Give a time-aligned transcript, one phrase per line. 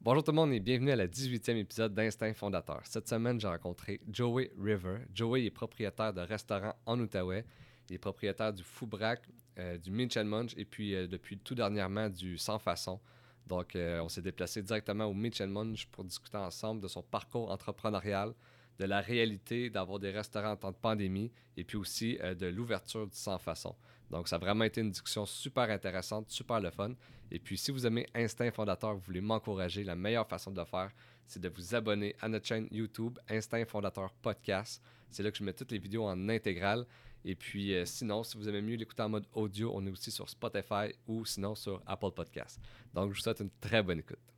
[0.00, 2.80] Bonjour tout le monde et bienvenue à la 18e épisode d'Instinct Fondateur.
[2.84, 4.98] Cette semaine, j'ai rencontré Joey River.
[5.12, 7.44] Joey est propriétaire de restaurant en Outaouais.
[7.90, 12.08] Il est propriétaire du Foubrac, euh, du Minch Munch et puis euh, depuis tout dernièrement
[12.08, 13.00] du Sans Façon.
[13.48, 17.50] Donc, euh, on s'est déplacé directement au Minch Munch pour discuter ensemble de son parcours
[17.50, 18.34] entrepreneurial,
[18.78, 23.08] de la réalité d'avoir des restaurants en temps de pandémie et puis aussi de l'ouverture
[23.08, 23.74] du Sans Façon.
[24.10, 26.92] Donc, ça a vraiment été une discussion super intéressante, super le fun.
[27.30, 30.64] Et puis, si vous aimez Instinct Fondateur, vous voulez m'encourager, la meilleure façon de le
[30.64, 30.90] faire,
[31.26, 34.82] c'est de vous abonner à notre chaîne YouTube, Instinct Fondateur Podcast.
[35.10, 36.86] C'est là que je mets toutes les vidéos en intégrale.
[37.24, 40.10] Et puis, euh, sinon, si vous aimez mieux l'écouter en mode audio, on est aussi
[40.10, 42.60] sur Spotify ou sinon sur Apple Podcast.
[42.94, 44.37] Donc, je vous souhaite une très bonne écoute.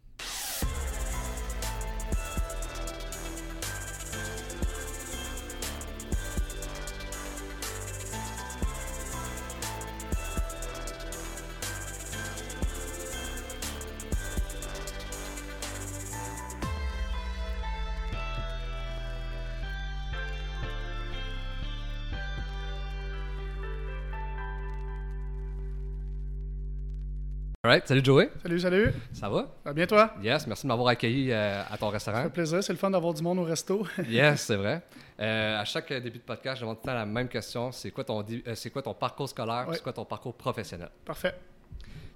[27.70, 28.28] Alright, salut Joey.
[28.42, 28.92] Salut, salut.
[29.12, 29.42] Ça va?
[29.42, 30.12] Ça va bien toi?
[30.20, 32.22] Yes, merci de m'avoir accueilli euh, à ton Ça restaurant.
[32.24, 33.86] fait plaisir, c'est le fun d'avoir du monde au resto.
[34.08, 34.82] Yes, c'est vrai.
[35.20, 37.70] Euh, à chaque début de podcast, je demande tout le temps la même question.
[37.70, 39.66] C'est quoi ton, euh, c'est quoi ton parcours scolaire?
[39.68, 39.76] Ouais.
[39.76, 40.88] C'est quoi ton parcours professionnel?
[41.04, 41.32] Parfait.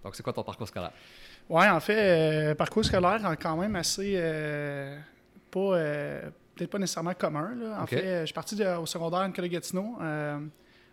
[0.03, 0.91] Donc, c'est quoi ton parcours scolaire?
[1.49, 1.99] Ouais, en fait,
[2.51, 4.99] euh, parcours scolaire euh, quand même assez euh,
[5.53, 7.53] pas euh, peut-être pas nécessairement commun.
[7.61, 7.81] là.
[7.81, 10.37] En fait, euh, je suis parti de- au secondaire à Nicolas Gatineau euh,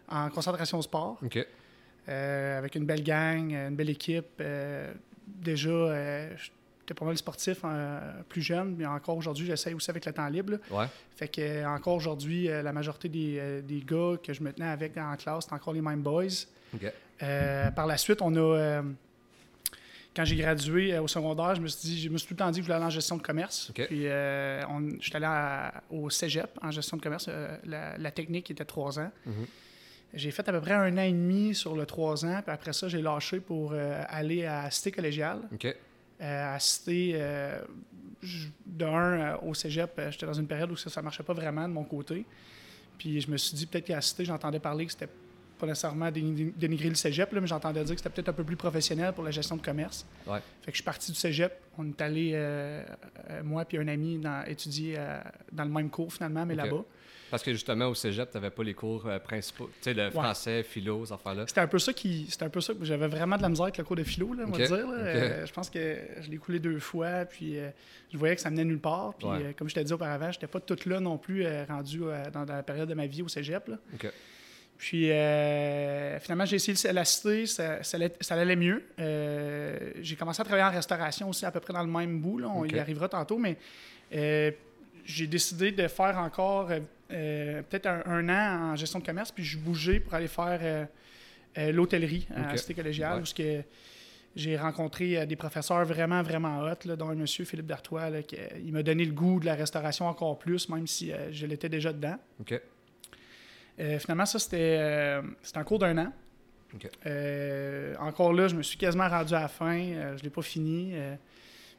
[0.08, 1.48] en concentration sport OK.
[2.10, 4.26] Euh, avec une belle gang, euh, une belle équipe.
[4.40, 4.92] euh,
[5.28, 8.00] déjà, j'étais pas mal sportif euh,
[8.30, 10.58] plus jeune, mais encore aujourd'hui, j'essaye aussi avec le temps libre.
[10.70, 10.86] Ouais.
[11.16, 15.16] Fait que encore aujourd'hui, la majorité des, des gars que je me tenais avec en
[15.16, 16.46] classe, c'est encore les mêmes boys.
[17.20, 18.82] Par la suite, on a.
[20.16, 22.40] quand j'ai gradué euh, au secondaire, je me suis dit, je me suis tout le
[22.40, 23.72] temps dit que je voulais aller en gestion de commerce.
[23.88, 27.28] Puis, euh, on- je suis allé à- au cégep en gestion de commerce.
[27.30, 29.10] euh, la, la technique était trois ans.
[29.26, 29.46] Mhm.
[30.14, 32.42] J'ai fait à peu près un an et demi sur le trois ans.
[32.44, 35.40] Puis après ça, j'ai lâché pour euh, aller à Cité collégiale.
[35.54, 35.66] OK.
[35.66, 37.62] Euh, à Cité, euh,
[38.22, 41.24] j- de un, euh, au cégep, euh, j'étais dans une période où ça ne marchait
[41.24, 42.26] pas vraiment de mon côté.
[42.98, 45.08] Puis je me suis dit, peut-être qu'à Cité, j'entendais parler que c'était
[45.58, 48.44] pas nécessairement déni- dénigrer le cégep, là, mais j'entendais dire que c'était peut-être un peu
[48.44, 50.06] plus professionnel pour la gestion de commerce.
[50.28, 50.40] Ouais.
[50.62, 51.54] Fait que je suis parti du cégep.
[51.78, 52.34] On est allé,
[53.44, 54.98] moi puis un ami, dans- étudier
[55.52, 56.84] dans le même cours finalement, mais là-bas.
[57.32, 59.68] Parce que justement, au cégep, tu n'avais pas les cours euh, principaux.
[59.82, 61.46] Tu sais, le français, philo, ces affaires-là.
[61.48, 62.28] C'était un peu ça qui.
[62.30, 64.44] C'était un peu ça j'avais vraiment de la misère avec le cours de philo, là,
[64.48, 64.76] on va dire.
[64.76, 64.94] là.
[64.98, 67.70] Euh, je pense que je l'ai coulé deux fois, puis euh,
[68.12, 69.16] je voyais que ça menait nulle part.
[69.18, 69.56] Puis Ouais.
[69.58, 72.02] comme je t'ai dit auparavant, j'étais pas toute là non plus rendu
[72.34, 73.68] dans, dans la période de ma vie au cégep.
[73.70, 73.78] là.
[73.96, 74.12] OK.
[74.78, 78.84] Puis euh, finalement, j'ai essayé la cité, ça, ça, allait, ça allait mieux.
[79.00, 82.40] Euh, j'ai commencé à travailler en restauration aussi à peu près dans le même bout.
[82.40, 82.48] là.
[82.50, 83.58] On y arrivera tantôt, mais
[84.16, 84.50] euh,
[85.06, 86.72] j'ai décidé de faire encore
[87.70, 90.86] peut-être un, un an en gestion de commerce, puis je bougeais pour aller faire euh,
[91.58, 92.58] euh, l'hôtellerie à la.
[92.58, 93.30] Cité collégiale, Ouais.
[93.30, 93.62] où que
[94.36, 98.24] j'ai rencontré euh, des professeurs vraiment, vraiment hot, là, dont un monsieur Philippe Dartois, là,
[98.24, 101.32] qui, euh, il m'a donné le goût de la restauration encore plus, même si euh,
[101.34, 102.18] je l'étais déjà dedans.
[103.80, 105.22] Euh, finalement, ça, c'était euh,
[105.56, 106.14] un cours d'un an.
[107.06, 109.78] Euh, encore là, je me suis quasiment rendu à la fin.
[109.78, 110.92] euh, je ne l'ai pas fini.
[110.94, 111.16] euh,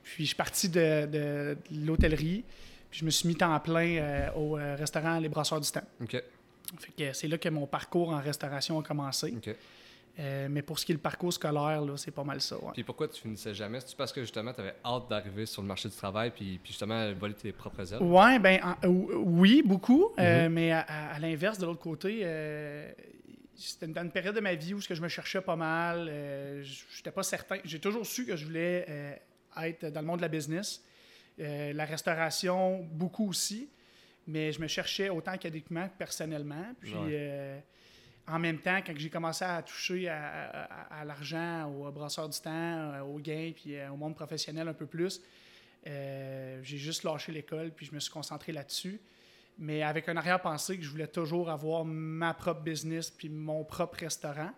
[0.02, 2.44] puis je suis parti de, de- de l'hôtellerie.
[2.92, 5.80] Puis je me suis mis temps plein euh, au euh, restaurant Les Brasseurs du Temps.
[6.02, 6.10] OK.
[6.78, 9.32] Fait que c'est là que mon parcours en restauration a commencé.
[9.34, 9.56] OK.
[10.20, 12.56] Euh, mais pour ce qui est le parcours scolaire, là, c'est pas mal ça.
[12.56, 12.72] ouais.
[12.74, 13.80] Puis pourquoi tu finissais jamais?
[13.80, 16.72] C'est-tu parce que justement, tu avais hâte d'arriver sur le marché du travail puis, puis
[16.72, 18.02] justement voler tes propres ailes?
[18.02, 19.10] Ouais, ben en- ou-
[19.40, 20.12] oui, beaucoup.
[20.18, 20.52] euh, Mhm.
[20.52, 22.26] mais à, à- à l'inverse, de l'autre côté,
[23.56, 26.08] c'était dans une période de ma vie où ce que je me cherchais pas mal.
[26.10, 27.56] euh, j- j'étais pas certain.
[27.64, 29.18] J'ai toujours su que je voulais
[29.62, 30.82] être dans le monde de la business.
[31.42, 33.68] Euh, la restauration, beaucoup aussi.
[34.26, 36.64] Mais je me cherchais autant académiquement que personnellement.
[36.80, 37.10] Puis Ouais.
[37.12, 37.58] euh,
[38.28, 42.38] en même temps, quand j'ai commencé à toucher à, à- à l'argent, au brasseur du
[42.40, 42.50] temps,
[42.94, 45.20] euh, au gain, puis au monde professionnel un peu plus,
[45.88, 49.00] euh, j'ai juste lâché l'école, puis je me suis concentré là-dessus.
[49.58, 53.98] Mais avec un arrière-pensée que je voulais toujours avoir ma propre business, puis mon propre
[53.98, 54.50] restaurant.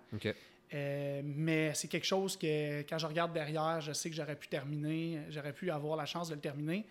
[0.75, 4.49] Euh, mais c'est quelque chose que, quand je regarde derrière, je sais que j'aurais pu
[4.49, 6.85] terminer, j'aurais pu avoir la chance de le terminer.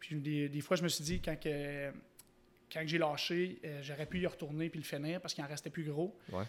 [0.00, 1.92] Puis des, des fois, je me suis dit, quand, que,
[2.72, 5.70] quand j'ai lâché, euh, j'aurais pu y retourner puis le finir parce qu'il en restait
[5.70, 6.18] plus gros.
[6.32, 6.44] Ouais.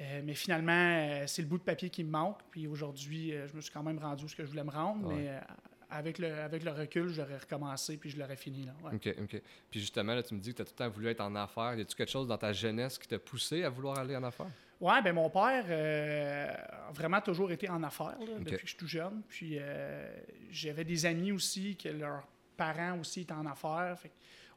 [0.00, 2.40] Euh, mais finalement, euh, c'est le bout de papier qui me manque.
[2.50, 5.06] Puis aujourd'hui, je me suis quand même rendu où ce que je voulais me rendre.
[5.06, 5.14] Ouais.
[5.14, 5.40] Mais
[5.88, 8.64] avec, le, avec le recul, j'aurais recommencé puis je l'aurais fini.
[8.64, 8.96] Là, ouais.
[8.96, 9.40] OK, OK.
[9.70, 11.34] Puis justement, là, tu me dis que tu as tout le temps voulu être en
[11.36, 11.74] affaires.
[11.76, 14.50] Y a-tu quelque chose dans ta jeunesse qui t'a poussé à vouloir aller en affaires?
[14.80, 16.52] Ouais, ben mon père euh,
[16.88, 19.22] a vraiment toujours été en affaires là, depuis que je suis tout jeune.
[19.28, 20.14] Puis euh,
[20.50, 22.26] j'avais des amis aussi que leurs
[22.56, 23.96] parents aussi étaient en affaires.
[23.98, 24.10] Fait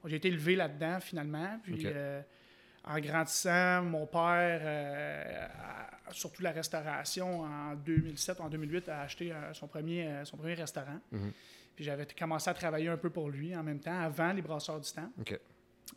[0.06, 1.60] j'ai été élevé là-dedans finalement.
[1.63, 2.21] Puis euh,
[2.86, 4.62] en grandissant, mon père,
[6.07, 11.00] a- surtout la restauration, en 2007 en 2008, a acheté son, premier, son premier restaurant.
[11.12, 11.31] Mhm.
[11.75, 14.80] Puis j'avais commencé à travailler un peu pour lui en même temps, avant les brasseurs
[14.81, 15.10] du temps.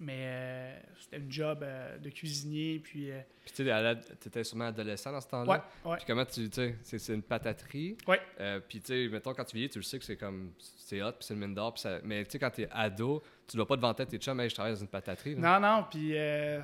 [0.00, 2.78] Mais euh, c'était une job euh, de cuisinier.
[2.82, 5.52] Puis, euh, Puis tu étais sûrement adolescent dans ce temps-là.
[5.84, 5.96] ouais, ouais.
[5.98, 6.48] Puis comment tu,
[6.82, 7.96] c'est- une pataterie.
[8.08, 8.20] Ouais.
[8.40, 11.02] Euh, puis tu sais, mettons, quand tu vieillis, tu le sais que c'est comme, c'est
[11.02, 11.78] hot, puis c'est une mine d'or.
[11.78, 14.40] ça- Mais tu sais, quand t'es ado, tu dois pas te vanter à tes chums,
[14.40, 15.34] hey, je travaille dans une pataterie.
[15.34, 15.60] là.
[15.60, 16.14] Non, non, puis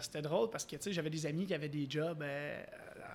[0.00, 2.22] c'était drôle parce que tu sais, j'avais des amis qui avaient des jobs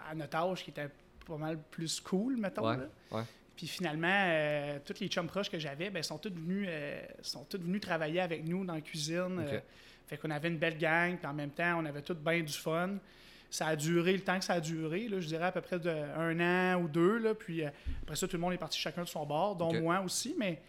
[0.10, 0.90] à notre âge qui étaient
[1.26, 2.68] pas mal plus cool, mettons.
[2.70, 2.78] Ouais,
[3.12, 3.26] là.
[3.56, 7.46] Puis finalement, euh, tous les chums proches que j'avais, ben, sont tous venus, euh, sont
[7.46, 9.40] tous venus travailler avec nous dans la cuisine.
[9.40, 9.60] Euh,
[10.08, 12.54] fait qu'on avait une belle gang, puis en même temps, on avait tout bien du
[12.54, 12.98] fun.
[13.50, 15.80] Ça a duré le temps que ça a duré, là, je dirais à peu près
[15.80, 17.20] de un an ou deux.
[17.20, 17.70] Là, puis euh,
[18.02, 20.36] après ça, tout le monde est parti chacun de son bord, dont moi aussi.
[20.40, 20.60] Mais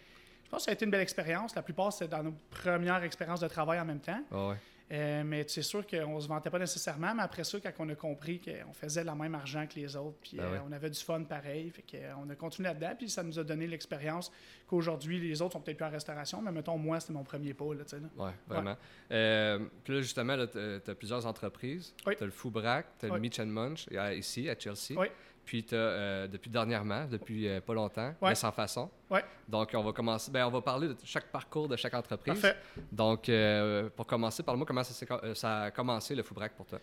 [0.43, 1.55] je pense que ça a été une belle expérience.
[1.55, 4.21] La plupart, c'était dans nos premières expériences de travail en même temps.
[4.31, 4.55] Ah ouais.
[4.91, 7.95] Euh, mais c'est sûr qu'on se vantait pas nécessairement, mais après ça, quand on a
[7.95, 10.99] compris qu'on faisait le même argent que les autres, puis Ben euh, on avait du
[10.99, 14.31] fun pareil, fait que, euh, on a continué là-dedans, puis ça nous a donné l'expérience
[14.67, 17.73] qu'aujourd'hui, les autres sont peut-être plus en restauration, mais mettons, moi, c'était mon premier pas,
[17.73, 17.99] là, tu sais.
[17.99, 18.25] là.
[18.25, 18.75] Ouais, vraiment.
[19.83, 21.95] Puis là, justement, tu as plusieurs entreprises.
[22.05, 22.15] Oui.
[22.15, 23.15] Tu as le Foubrac, tu as Oui.
[23.15, 24.95] le Meach and Munch euh, ici, à Chelsea.
[24.97, 25.07] Oui.
[25.45, 28.29] Puis tu as, depuis dernièrement, depuis euh, pas longtemps, Ouais.
[28.29, 28.89] mais sans façon.
[29.09, 29.23] Ouais.
[29.47, 30.31] Donc, on va commencer.
[30.31, 32.41] Ben, on va parler de chaque parcours de chaque entreprise.
[32.41, 32.57] Parfait.
[32.91, 36.79] Donc, euh, pour commencer, parle-moi comment ça, euh, a commencé le Foubrac pour toi.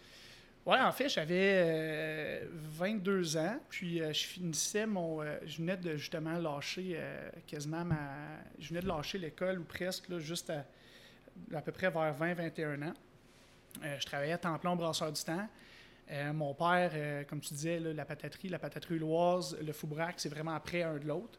[0.65, 5.21] Ouais, en fait, j'avais euh, 22 ans, puis euh, je finissais mon.
[5.21, 7.97] euh, je venais de justement lâcher euh, quasiment ma.
[8.61, 10.65] Je venais de lâcher l'école ou presque, là, juste à,
[11.57, 12.95] à peu près vers 20-21 ans.
[13.83, 15.49] Euh, je travaillais à temps plein brasseur du temps.
[16.11, 20.15] Euh, mon père, euh, comme tu disais, là, la pataterie, la pataterie loise, le Foubrac,
[20.19, 21.39] c'est vraiment après un de l'autre.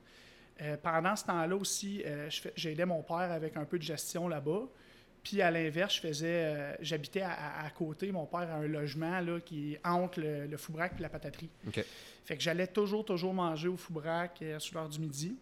[0.62, 4.62] Euh, pendant ce temps-là aussi, fais- j'aidais mon père avec un peu de gestion là-bas.
[5.24, 8.12] Puis à l'inverse, je faisais, j'habitais à, à- à côté.
[8.12, 11.50] Mon père a un logement là, qui est entre le, le Foubrac et la pataterie.
[12.26, 15.36] Fait que j'allais toujours, toujours manger au Foubrac sur l'heure du midi.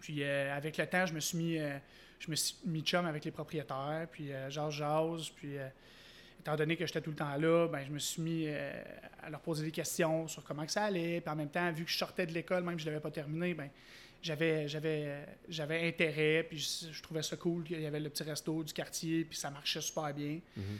[0.00, 1.58] Puis avec le temps, je me suis mis,
[2.18, 4.06] je me suis mis chum avec les propriétaires.
[4.10, 5.28] Puis euh, jase.
[5.36, 5.56] Puis
[6.46, 8.72] étant donné que j'étais tout le temps là, ben, je me suis mis euh,
[9.22, 11.20] à leur poser des questions sur comment que ça allait.
[11.20, 13.02] Puis en même temps, vu que je sortais de l'école, même si je ne l'avais
[13.02, 13.68] pas terminé, ben,
[14.22, 16.46] j'avais, j'avais, j'avais intérêt.
[16.48, 19.24] Puis je, je trouvais ça cool qu'il y avait le petit resto du quartier.
[19.24, 20.40] Puis ça marchait super bien.
[20.56, 20.78] Mhm.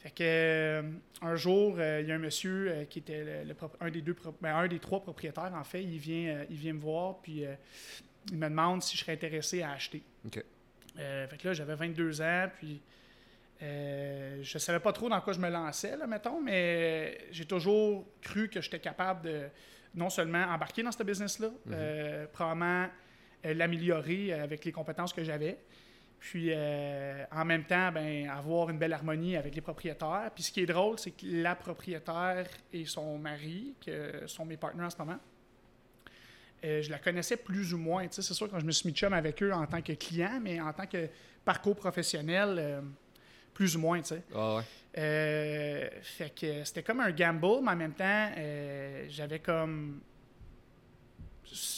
[0.00, 0.82] Fait que euh,
[1.22, 4.02] un jour, euh, il y a un monsieur qui était le- le prop- un des
[4.02, 7.44] deux ben, un des trois propriétaires en fait, il vient il vient me voir puis
[8.30, 10.02] il me demande si je serais intéressé à acheter.
[10.96, 12.80] Fait que là, j'avais 22 ans puis
[13.62, 18.06] euh, je savais pas trop dans quoi je me lançais là, mettons, mais j'ai toujours
[18.20, 19.48] cru que j'étais capable de
[19.94, 22.88] non seulement embarquer dans ce business-là, euh, probablement
[23.46, 25.58] euh, l'améliorer avec les compétences que j'avais.
[26.18, 30.30] Puis en même temps, ben, avoir une belle harmonie avec les propriétaires.
[30.34, 34.56] Puis ce qui est drôle, c'est que la propriétaire et son mari, que sont mes
[34.56, 35.18] partenaires en ce moment,
[36.64, 38.06] je la connaissais plus ou moins.
[38.10, 40.58] C'est sûr quand je me suis mis chum avec eux en tant que client, mais
[40.58, 41.06] en tant que
[41.44, 42.82] parcours professionnel,
[43.56, 44.00] plus ou moins.
[44.02, 44.22] tu sais.
[44.34, 44.62] Ah ouais.
[44.98, 50.00] Euh, fait que c'était comme un gamble, mais en même temps, euh, j'avais comme.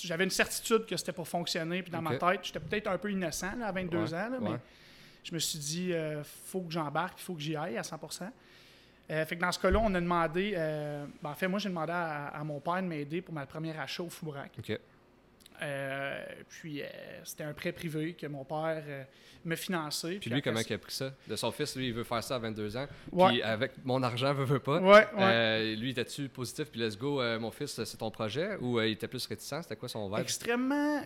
[0.02, 1.82] J'avais une certitude que c'était pour fonctionner.
[1.82, 4.38] Puis dans ma tête, j'étais peut-être un peu innocent là, à 22 Ouais, ans, là,
[4.40, 4.56] mais
[5.22, 8.30] je me suis dit, euh, faut que j'embarque, il faut que j'y aille à 100%
[9.10, 10.52] Euh, fait que dans ce cas-là, on a demandé.
[11.22, 13.78] ben, en fait, moi, j'ai demandé à, à mon père de m'aider pour ma première
[13.80, 14.52] achat au Foubrac.
[15.60, 16.86] Euh, puis euh,
[17.24, 19.04] c'était un prêt privé que mon père euh,
[19.44, 20.18] me finançait.
[20.20, 21.12] Puis lui, comment il a pris ça?
[21.26, 22.86] De son fils, lui, il veut faire ça à 22 ans.
[23.12, 23.28] Ouais.
[23.28, 24.80] Puis avec mon argent, veut, veut pas.
[24.80, 25.76] Ouais, ouais.
[25.76, 26.70] Lui, était-tu positif?
[26.70, 28.56] Puis let's go, mon fils, c'est ton projet?
[28.60, 29.62] Ou il était plus réticent?
[29.62, 30.20] C'était quoi son vibe?
[30.20, 31.02] extrêmement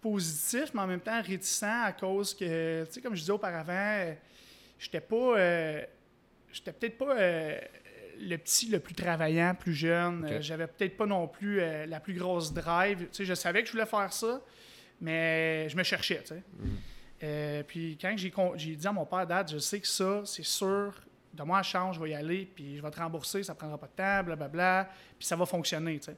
[0.00, 4.14] positif, mais en même temps réticent à cause que, tu sais, comme je disais auparavant,
[4.78, 5.84] j'étais pas.
[6.52, 7.16] j'étais peut-être pas
[8.20, 10.24] le petit le plus travaillant, plus jeune.
[10.24, 12.98] Euh, J'avais peut-être pas non plus euh, la plus grosse drive.
[13.00, 14.40] Tu sais, je savais que je voulais faire ça,
[15.00, 16.42] mais je me cherchais, tu sais.
[16.58, 16.76] Mhm.
[17.22, 20.22] Euh, puis quand j'ai, con- j'ai dit à mon père, Dad, je sais que ça,
[20.24, 20.94] c'est sûr,
[21.34, 23.76] de moi à change, je vais y aller, puis je vais te rembourser, ça prendra
[23.78, 26.16] pas de temps, blablabla, puis ça va fonctionner, tu sais.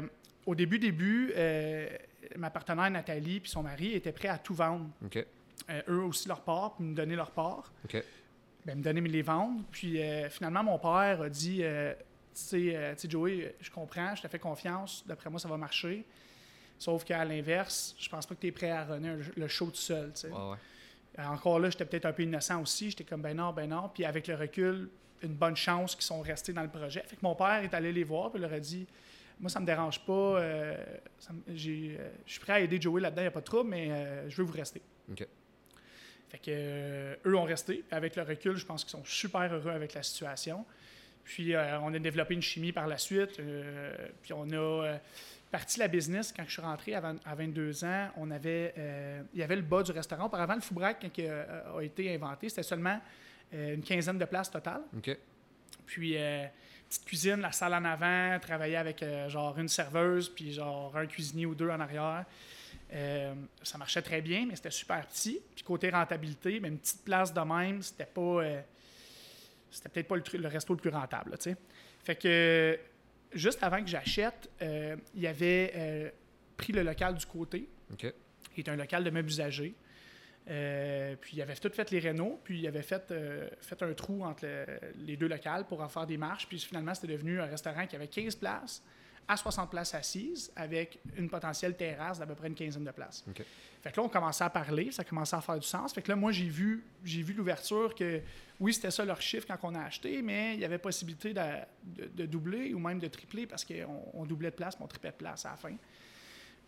[0.00, 0.08] Mhm.
[0.46, 1.32] Au début, début,
[2.36, 4.88] ma partenaire Nathalie puis son mari étaient prêts à tout vendre.
[5.88, 7.72] Eux aussi leur part, puis me donner leur part.
[8.64, 9.62] Ben, me donner mais les vendre.
[9.70, 12.00] Puis euh, finalement, mon père a dit euh, Tu
[12.34, 15.56] sais, euh, tu sais, Joey, je comprends, je te fais confiance, d'après moi, ça va
[15.56, 16.04] marcher.
[16.78, 19.66] Sauf qu'à l'inverse, je pense pas que tu es prêt à runner un- le show
[19.66, 20.10] tout seul.
[21.18, 22.90] Ouais, Encore là, j'étais peut-être un peu innocent aussi.
[22.90, 23.90] J'étais comme, ben non, ben non.
[23.92, 24.88] Puis avec le recul,
[25.22, 27.02] une bonne chance qu'ils sont restés dans le projet.
[27.06, 28.86] Fait que mon père est allé les voir, puis il leur a dit
[29.40, 30.76] Moi, ça me dérange pas, euh,
[31.18, 33.40] ça me- j'ai, euh, je suis prêt à aider Joey là-dedans, il n'y a pas
[33.40, 34.80] de trouble, mais euh, je veux vous rester.
[36.32, 37.84] Fait que euh, eux ont resté.
[37.90, 40.64] Avec le recul, je pense qu'ils sont super heureux avec la situation.
[41.24, 43.38] Puis euh, on a développé une chimie par la suite.
[43.38, 44.96] euh, puis on a
[45.50, 48.08] parti la business quand je suis rentré à, vingt- à 22 ans.
[48.16, 48.74] On avait,
[49.34, 50.24] il y avait le bas du restaurant.
[50.24, 52.98] Auparavant, le Foubrac, quand il a, a été inventé, c'était seulement
[53.52, 54.80] une quinzaine de places totales.
[54.96, 55.14] OK.
[55.84, 56.16] Puis,
[56.88, 61.44] petite cuisine, la salle en avant, travailler avec genre une serveuse, puis genre un cuisinier
[61.44, 62.24] ou deux en arrière.
[62.92, 65.40] Euh, ça marchait très bien, mais c'était super petit.
[65.54, 68.20] Puis côté rentabilité, mais une petite place de même, c'était pas.
[68.20, 68.60] euh,
[69.70, 71.56] c'était peut-être pas le, resto le plus rentable, là, tu sais.
[72.04, 72.78] Fait que
[73.32, 76.12] juste avant que j'achète, euh, il avait
[76.58, 78.12] pris le local du côté, OK.
[78.54, 79.74] qui est un local de meubles usagés.
[80.44, 83.14] Puis il avait tout fait les rénaux, puis il avait fait,
[83.62, 86.46] fait un trou entre le- les deux locales pour en faire des marches.
[86.48, 88.82] Puis finalement, c'était devenu un restaurant qui avait 15 places
[89.28, 93.24] à 60 places assises, avec une potentielle terrasse d'à peu près une quinzaine de places.
[93.82, 95.92] Fait que là, on commençait à parler, ça commençait à faire du sens.
[95.92, 98.20] Fait que là, moi, j'ai vu, j'ai vu l'ouverture que,
[98.60, 101.40] oui, c'était ça leur chiffre quand on a acheté, mais il y avait possibilité de,
[101.84, 104.88] de- de doubler ou même de tripler parce qu'on on doublait de place, mais on
[104.88, 105.74] triplait de place à la fin.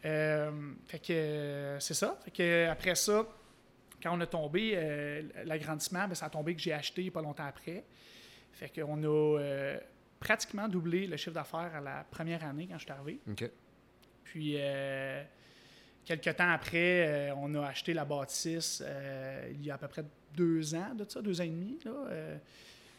[0.04, 2.18] Euh, fait que c'est ça.
[2.24, 3.26] Fait que après ça,
[4.02, 7.46] quand on a tombé, euh, l'agrandissement, ben, ça a tombé que j'ai acheté pas longtemps
[7.46, 7.84] après.
[8.52, 9.78] Fait qu'on a euh,
[10.24, 13.20] pratiquement doublé le chiffre d'affaires à la première année quand je suis arrivé.
[14.24, 15.22] Puis, euh,
[16.04, 19.86] quelques temps après, euh, on a acheté la bâtisse euh, il y a à peu
[19.86, 20.04] près
[20.34, 21.78] deux ans de ça, deux ans et demi.
[21.84, 21.92] Là,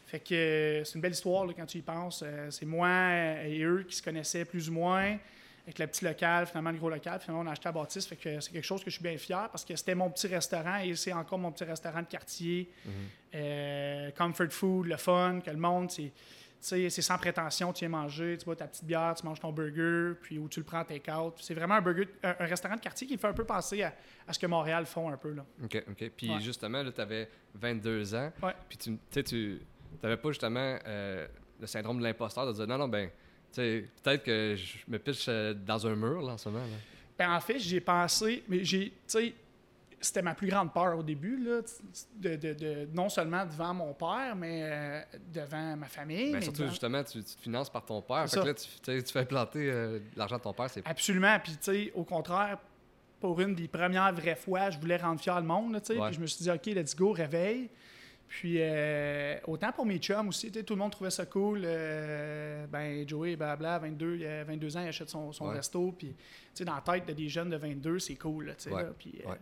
[0.06, 2.24] fait que c'est une belle histoire là, quand tu y penses.
[2.50, 3.10] C'est moi
[3.44, 5.18] et eux qui se connaissaient plus ou moins.
[5.64, 8.06] Avec le petit local, finalement le gros local, finalement on a acheté la bâtisse.
[8.06, 10.28] Fait que c'est quelque chose que je suis bien fier parce que c'était mon petit
[10.28, 12.70] restaurant et c'est encore mon petit restaurant de quartier.
[12.84, 12.92] Mhm.
[13.34, 16.12] Euh, comfort food, le fun, que le monde, c'est,
[16.60, 20.14] c'est sans prétention, tu viens manger, tu bois ta petite bière, tu manges ton burger,
[20.20, 21.34] puis où tu le prends take-out.
[21.40, 23.94] C'est vraiment un, burger, un, un restaurant de quartier qui fait un peu penser à,
[24.26, 25.32] à ce que Montréal font un peu.
[25.32, 25.44] Là.
[25.62, 25.84] OK.
[25.90, 26.10] OK.
[26.16, 26.40] Puis Ouais.
[26.40, 28.32] justement, là, tu avais 22 ans.
[28.42, 28.54] Ouais.
[28.68, 29.60] Puis tu sais, tu
[30.02, 31.26] n'avais pas justement euh,
[31.60, 33.10] le syndrome de l'imposteur de dire non, non, ben,
[33.54, 36.64] peut-être que je me pitche euh, dans un mur, là, en ce moment.
[36.64, 36.76] Là.
[37.18, 39.34] Ben, en fait, j'ai pensé, mais j'ai, tu sais,
[40.00, 41.60] c'était ma plus grande peur au début, là,
[42.16, 45.00] de, de- de- non seulement devant mon père, mais euh,
[45.32, 46.32] devant ma famille.
[46.32, 48.28] Ben, mais surtout, devant- justement, tu, tu te finances par ton père.
[48.28, 48.44] Fait que ça.
[48.44, 50.68] là, tu, tu fais planter euh, l'argent de ton père.
[50.70, 51.38] C'est Absolument.
[51.42, 52.58] Puis, tu sais, au contraire,
[53.20, 55.80] pour une des premières vraies fois, je voulais rendre fier le monde, là.
[55.88, 56.06] Ouais.
[56.08, 57.70] Puis je me suis dit, OK, let's go, réveille.
[58.28, 61.62] Puis, euh, autant pour mes chums aussi, tout le monde trouvait ça cool.
[61.64, 65.54] Euh, ben, Joey, blabla, 22, il a 22 ans, il achète son, son Ouais.
[65.56, 65.94] resto.
[65.96, 66.14] Puis, tu
[66.52, 68.52] sais, dans la tête de des jeunes de 22, c'est cool, là.
[68.72, 68.82] Ouais.
[68.98, 69.36] Puis, euh, Ouais.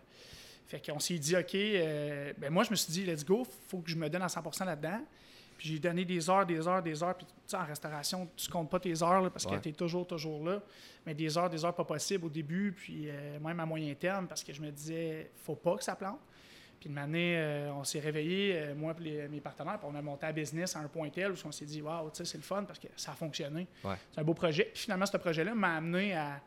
[0.66, 3.78] Fait qu'on s'est dit, OK, euh, ben moi, je me suis dit, let's go, faut
[3.78, 5.00] que je me donne à 100% là-dedans.
[5.58, 7.14] Puis j'ai donné des heures, des heures, des heures.
[7.16, 9.56] Puis, tu sais, en restauration, tu comptes pas tes heures là, parce Ouais.
[9.56, 10.60] que tu es toujours, toujours là.
[11.06, 14.26] Mais des heures, des heures pas possibles au début, puis euh, même à moyen terme,
[14.26, 16.18] parce que je me disais, faut pas que ça plante.
[16.80, 20.26] Puis une année, euh, on s'est réveillé, moi et mes partenaires, puis on a monté
[20.26, 22.42] à business à un point tel où on s'est dit, waouh, tu sais, c'est le
[22.42, 23.66] fun parce que ça a fonctionné.
[23.84, 23.94] Ouais.
[24.12, 24.64] C'est un beau projet.
[24.74, 26.40] Puis finalement, ce projet-là m'a amené à,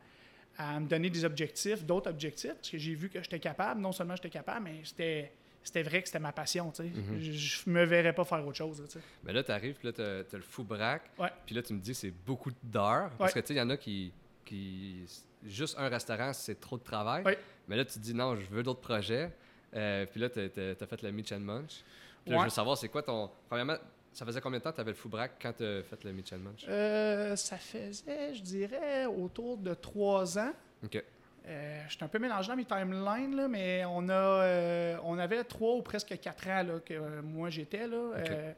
[0.58, 3.80] à me donner des objectifs, d'autres objectifs, parce que j'ai vu que j'étais capable.
[3.80, 6.70] Non seulement j'étais capable, mais c'était, c'était vrai que c'était ma passion.
[6.72, 6.88] tu sais.
[6.88, 7.20] Mhm.
[7.20, 8.82] Je, je me verrais pas faire autre chose.
[8.86, 9.04] tu sais.
[9.22, 11.10] Mais là, tu arrives, puis là, tu as, le fou braque.
[11.46, 13.10] Puis là, tu me dis c'est beaucoup d'heures.
[13.16, 13.40] Parce Ouais.
[13.40, 14.12] que, tu sais, il y en a qui,
[14.44, 15.04] qui.
[15.46, 17.22] Juste un restaurant, c'est trop de travail.
[17.22, 17.38] Ouais.
[17.68, 19.30] Mais là, tu te dis non, je veux d'autres projets.
[19.74, 21.84] Euh, puis là, tu as, fait le Mitch and Munch.
[22.24, 22.40] Puis là, Ouais.
[22.40, 23.30] je veux savoir, c'est quoi ton.
[23.48, 23.76] Premièrement,
[24.18, 26.02] ça faisait combien de temps que tu avais le fou braque quand tu as fait
[26.02, 26.64] le Mitch and Munch?
[26.68, 30.50] Euh, ça faisait, je dirais, autour de trois ans.
[30.84, 31.04] Ok.
[31.46, 35.20] Euh, je suis un peu mélangé dans mes timelines, là, mais on, a, euh, on
[35.20, 37.86] avait trois ou presque quatre ans là, que euh, moi j'étais.
[37.86, 38.54] Là,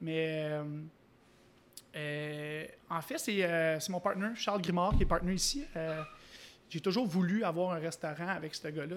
[0.00, 0.58] mais
[2.88, 5.66] en fait, c'est c'est mon partner, Charles Grimard, qui est partner ici.
[6.70, 8.96] J'ai toujours voulu avoir un restaurant avec ce gars-là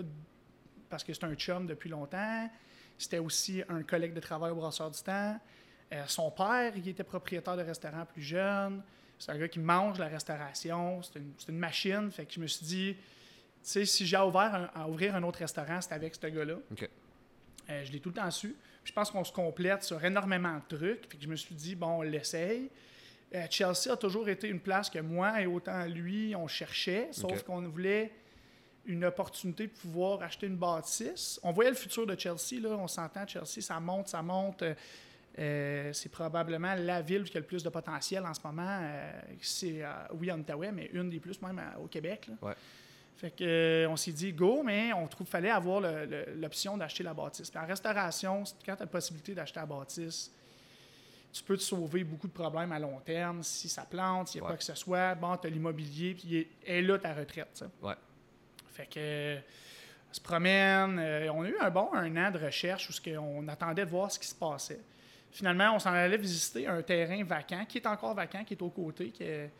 [0.89, 2.49] parce que c'est un chum depuis longtemps.
[2.97, 5.37] C'était aussi un collègue de travail au Brasseur du Temps.
[5.93, 8.81] Euh, son père, il était propriétaire de restaurant plus jeune.
[9.17, 11.01] C'est un gars qui mange la restauration.
[11.01, 12.11] C'est une, machine.
[12.11, 13.01] Fait que je me suis dit, tu
[13.61, 16.55] sais, si j'ai ouvert un- à ouvrir un autre restaurant, c'est avec ce gars-là.
[17.69, 18.49] Euh, je l'ai tout le temps su.
[18.83, 21.09] Puis je pense qu'on se complète sur énormément de trucs.
[21.09, 22.69] Fait que je me suis dit, bon, on l'essaye.
[23.35, 27.43] Euh, Chelsea a toujours été une place que moi et autant lui, on cherchait, sauf
[27.43, 28.13] qu'on voulait
[28.85, 31.37] une opportunité de pouvoir acheter une bâtisse.
[31.43, 34.63] On voyait le futur de Chelsea, là, on s'entend, Chelsea, ça monte, ça monte.
[35.39, 38.79] Euh, c'est probablement la ville qui a le plus de potentiel en ce moment.
[38.81, 42.27] Euh, c'est, euh, oui, en Outaouais, mais une des plus même au Québec.
[42.27, 42.33] là.
[42.41, 42.55] Ouais.
[43.17, 45.81] Fait que, euh, on s'est dit go, mais on trouve fallait avoir
[46.35, 47.49] l'option d'acheter la bâtisse.
[47.49, 50.31] Puis en restauration, quand tu as la possibilité d'acheter la bâtisse,
[51.33, 54.39] tu peux te sauver beaucoup de problèmes à long terme si ça plante, s'il y
[54.39, 54.49] a Ouais.
[54.51, 55.13] quoi que ce soit.
[55.15, 57.63] Bon, tu as l'immobilier, puis est- est là ta retraite.
[57.81, 57.95] Ouais.
[58.71, 59.37] Fait que
[60.09, 60.99] on se promène.
[61.31, 64.17] on a eu un bon un an de recherche où on attendait de voir ce
[64.19, 64.79] qui se passait.
[65.31, 68.69] Finalement, on s'en allait visiter un terrain vacant, qui est encore vacant, qui est aux
[68.69, 69.51] côtés, qui, est-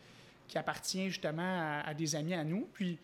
[0.46, 2.66] qui appartient justement à, à des amis à nous.
[2.72, 2.98] Puis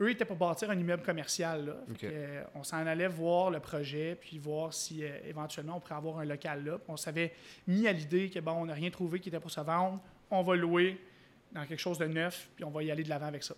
[0.00, 1.66] eux étaient pour bâtir un immeuble commercial.
[1.66, 1.72] Là.
[1.98, 5.94] Que, euh, on s'en allait voir le projet, puis voir si euh, éventuellement on pourrait
[5.94, 6.72] avoir un local là.
[6.78, 7.32] Puis on s'avait
[7.66, 10.42] mis à l'idée que bon, on n'a rien trouvé qui était pour se vendre, on
[10.42, 10.98] va louer
[11.52, 13.54] dans quelque chose de neuf, puis on va y aller de l'avant avec ça.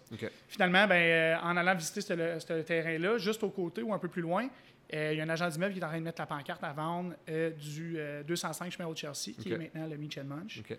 [0.46, 4.08] Finalement, ben, euh, en allant visiter ce, ce terrain-là, juste au côté ou un peu
[4.08, 4.48] plus loin, euh,
[4.90, 6.72] il y a un agent d'immeuble qui est en train de mettre la pancarte à
[6.72, 10.62] vendre euh, du euh, 205 chemin de Chelsea, qui est maintenant le Meach and Munch.
[10.62, 10.76] Puis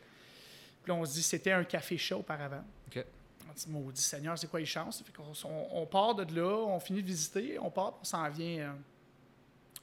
[0.88, 2.64] là, on se dit c'était un café chaud auparavant.
[2.88, 3.06] OK.
[3.50, 5.04] On dit, maudit Seigneur, c'est quoi les chances?
[5.04, 8.60] Fait on, on part de là, on finit de visiter, on part, on s'en vient,
[8.60, 8.72] euh,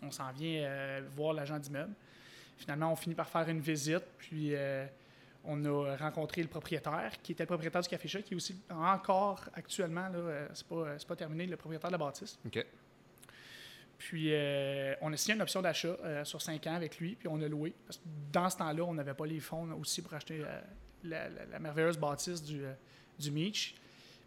[0.03, 1.93] on s'en vient euh, voir l'agent d'immeuble.
[2.57, 4.87] Finalement, on finit par faire une visite, puis euh,
[5.45, 8.57] on a rencontré le propriétaire, qui était le propriétaire du Café Chat, qui est aussi
[8.71, 12.39] encore actuellement, là, euh, c'est pas, c'est pas terminé, le propriétaire de la bâtisse.
[13.99, 17.29] Puis euh, on a signé une option d'achat euh, sur 5 ans avec lui, puis
[17.29, 17.75] on a loué.
[17.87, 20.61] Parce que dans ce temps-là, on n'avait pas les fonds aussi pour acheter euh,
[21.05, 22.63] la, la- la merveilleuse bâtisse du,
[23.19, 23.75] du Meach.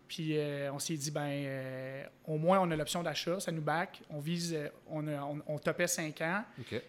[0.07, 0.35] Puis
[0.73, 4.01] on s'est dit, ben au moins on a l'option d'achat, ça nous back.
[4.09, 4.57] On vise,
[4.87, 6.43] on, a- on, on topait 5 ans.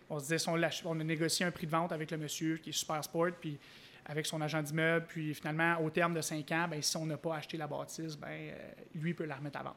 [0.08, 0.54] On se disait, si on,
[1.00, 3.58] a négocié un prix de vente avec le monsieur qui est super sport, puis
[4.06, 7.18] avec son agent d'immeuble, puis finalement, au terme de 5 ans, ben, si on n'a
[7.18, 8.54] pas acheté la bâtisse, ben,
[8.94, 9.76] lui peut la remettre à vendre.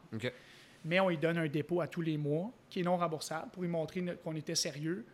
[0.86, 3.64] Mais on lui donne un dépôt à tous les mois qui est non remboursable pour
[3.64, 5.06] lui montrer qu'on était sérieux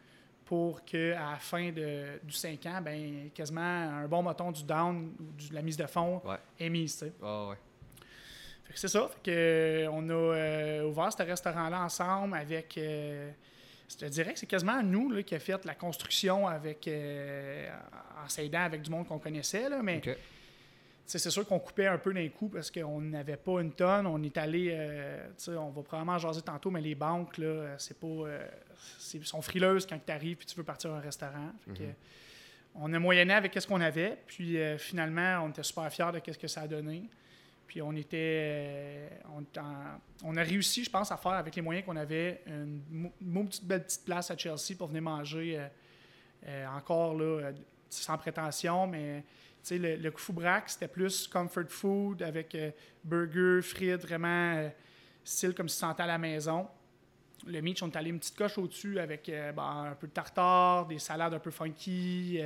[0.45, 0.97] pour qu'à
[1.31, 5.53] la fin de, du 5 ans, ben, quasiment un bon moton du down ou de
[5.53, 6.38] la mise de fonds Ouais.
[6.59, 7.05] est mise.
[7.21, 7.55] Ah ouais.
[8.73, 9.07] C'est ça.
[9.07, 12.77] Fait que, euh, on a euh, ouvert ce restaurant-là ensemble avec.
[12.77, 13.31] euh,
[13.89, 17.67] je te dirais que c'est quasiment nous là, qui a fait la construction avec, euh,
[18.23, 19.67] en s'aidant avec du monde qu'on connaissait.
[19.69, 20.01] Là, mais.
[21.18, 24.06] C'est sûr qu'on coupait un peu d'un coup parce qu'on n'avait pas une tonne.
[24.06, 28.06] On est allé, euh, on va probablement jaser tantôt, mais les banques, là, c'est pas.
[28.08, 28.46] euh,
[29.24, 31.52] sont frileuses quand tu arrives et tu veux partir à un restaurant.
[31.65, 31.93] Fait que, Mhm.
[32.76, 34.17] on a moyenné avec ce qu'on avait.
[34.28, 37.04] Puis euh, finalement, on était super fiers de ce que ça a donné.
[37.65, 38.17] Puis on était.
[38.43, 39.43] euh, on,
[40.24, 42.82] on a réussi, je pense, à faire avec les moyens qu'on avait une,
[43.19, 45.60] mou- petite belle petite place à Chelsea pour venir manger
[46.76, 47.52] encore là,
[47.89, 49.24] sans prétention, mais
[49.63, 52.72] tu sais, le, le Kufou Brack, c'était plus comfort food avec euh,
[53.04, 54.69] burger, frites, vraiment euh,
[55.24, 56.67] style comme si tu sentais à la maison.
[57.48, 60.12] Le Meach, on est allé une petite coche au-dessus avec euh, bon, un peu de
[60.13, 62.39] tartare, des salades un peu funky,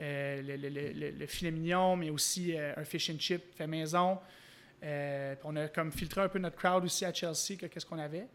[0.00, 3.66] euh, le, le- le- le- le filet mignon, mais aussi un fish and chip fait
[3.66, 4.18] maison.
[5.44, 8.26] On a comme filtré un peu notre crowd aussi à Chelsea, que qu'est-ce qu'on avait.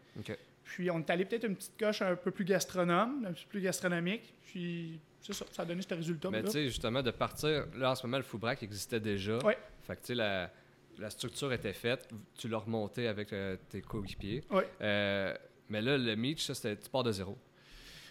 [0.64, 3.60] Puis on est allé peut-être une petite coche un peu plus gastronome, un peu plus
[3.60, 4.32] gastronomique.
[4.46, 6.30] Puis c'est ça, ça a donné ce résultat.
[6.30, 9.38] Mais tu sais, justement, de partir, là, en ce moment, le Foubrac existait déjà.
[9.38, 9.56] Ouais.
[9.82, 10.50] Fait que, tu sais, la,
[10.98, 12.08] la structure était faite.
[12.36, 14.44] Tu l'as remonté avec euh, tes coéquipiers.
[14.50, 14.68] Ouais.
[14.82, 15.34] Euh,
[15.70, 17.38] mais là, le Meach, ça, c'était, tu pars de zéro.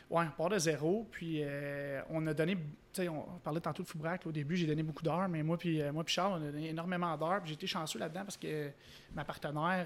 [0.09, 1.07] Ouais, on part de zéro.
[1.11, 2.61] Puis euh, on a donné, tu
[2.93, 4.23] sais, on parlait tantôt de Foubrac.
[4.25, 6.47] là, Au début, j'ai donné beaucoup d'heures, mais moi puis euh, moi puis Charles, on
[6.47, 7.39] a donné énormément d'heures.
[7.41, 8.71] Puis j'ai été chanceux là-dedans parce que
[9.13, 9.85] ma partenaire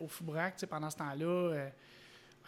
[0.00, 1.68] au Foubrac, tu sais, pendant ce temps-là,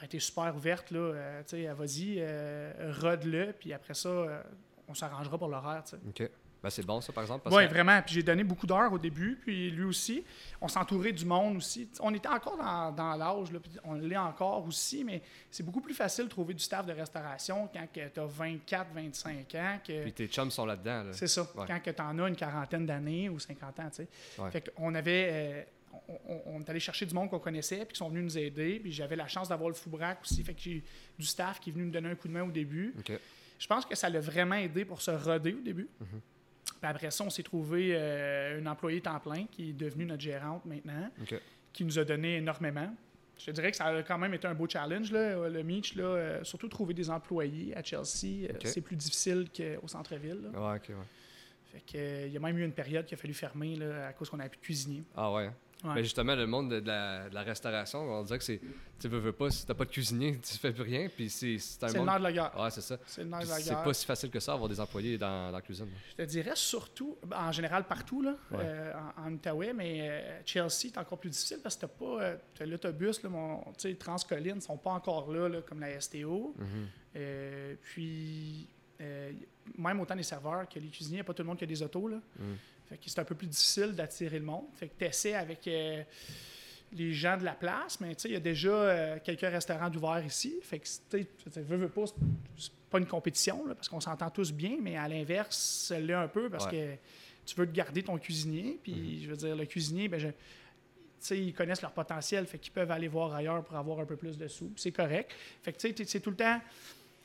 [0.00, 0.90] a été super ouverte.
[0.90, 3.52] Là, euh, tu sais, vas-y, euh, rode-le.
[3.58, 4.42] Puis après ça, euh,
[4.88, 5.82] on s'arrangera pour l'horaire.
[5.84, 6.24] tu sais.
[6.26, 6.30] OK.
[6.62, 7.46] Ben, c'est bon, ça, par exemple.
[7.52, 8.00] Oui, que- vraiment.
[8.00, 10.24] Puis j'ai donné beaucoup d'heures au début, puis lui aussi.
[10.62, 11.90] On s'entourait du monde aussi.
[12.00, 15.82] On était encore dans, dans l'âge, là, puis on l'est encore aussi, mais c'est beaucoup
[15.82, 19.78] plus facile de trouver du staff de restauration quand tu as 24, 25 ans.
[19.86, 21.02] Que, Puis tes chums sont là-dedans.
[21.02, 21.12] Là.
[21.12, 21.66] c'est ça, Ouais.
[21.66, 23.90] quand tu en as une quarantaine d'années ou 50 ans.
[23.90, 24.08] tu sais.
[24.38, 24.50] Ouais.
[24.50, 25.66] Fait qu'on avait.
[26.46, 28.80] On, est allé chercher du monde qu'on connaissait, puis qui sont venus nous aider.
[28.80, 30.42] Puis j'avais la chance d'avoir le Foubrac aussi.
[30.42, 30.82] Fait que j'ai
[31.18, 32.94] du staff qui est venu me donner un coup de main au début.
[33.58, 35.88] Je pense que ça l'a vraiment aidé pour se roder au début.
[36.00, 36.20] Mhm.
[36.66, 40.22] Puis après ça, on s'est trouvé euh, une employée temps plein qui est devenue notre
[40.22, 41.10] gérante maintenant,
[41.72, 42.90] qui nous a donné énormément.
[43.38, 45.96] Je te dirais que ça a quand même été un beau challenge, là, le Meach.
[45.96, 50.50] Là, euh, surtout trouver des employés à Chelsea, euh, c'est plus difficile qu'au centre-ville.
[50.54, 50.80] Ouais, ouais.
[51.72, 54.08] Fait que, euh, il y a même eu une période qu'il a fallu fermer là,
[54.08, 55.02] à cause qu'on n'avait plus de cuisinier.
[55.16, 55.50] Ah ouais.
[55.84, 55.96] Ouais.
[55.96, 58.60] Mais justement, le monde de, de la, de la restauration, on dirait que c'est.
[58.98, 61.08] Tu veux, veux pas, si t'as pas de cuisinier, tu fais plus rien.
[61.14, 62.52] Puis c'est, c'est un C'est le nerf de la guerre.
[62.58, 62.96] Ouais, c'est ça.
[63.06, 63.82] C'est le nerf de la c'est guerre.
[63.82, 65.88] pas si facile que ça, avoir des employés dans, dans la cuisine.
[66.12, 68.58] Je te dirais surtout, ben, en général partout, là, Ouais.
[68.60, 72.22] euh, en, en Outaouais, mais euh, Chelsea est encore plus difficile parce que t'as pas
[72.22, 76.54] euh, l'autobus, là, mon, tu sais, Transcolline, sont pas encore là, là, comme la STO.
[76.58, 77.76] Mhm.
[77.82, 78.68] Puis,
[79.78, 82.08] même autant les serveurs que les cuisiniers, pas tout le monde qui a des autos.
[82.08, 82.16] Là.
[82.38, 82.56] Mhm.
[82.88, 84.66] Fait que c'est un peu plus difficile d'attirer le monde.
[84.74, 86.02] Fait que tu essaies avec euh,
[86.92, 90.54] les gens de la place, mais il y a déjà euh, quelques restaurants d'ouvert ici.
[90.62, 92.04] Fait que, tu sais, veux, veux pas,
[92.58, 95.56] c'est pas une compétition, là, parce qu'on s'entend tous bien, mais à l'inverse,
[95.88, 96.94] ça l'est un peu parce que
[97.46, 98.78] tu veux te garder ton cuisinier.
[98.82, 99.22] Puis, Mhm.
[99.24, 103.08] je veux dire, le cuisinier, ben, je, ils connaissent leur potentiel, fait qu'ils peuvent aller
[103.08, 104.70] voir ailleurs pour avoir un peu plus de sous.
[104.76, 105.32] C'est correct.
[105.62, 106.60] Fait que, tu sais, t'es- c'est tout le temps,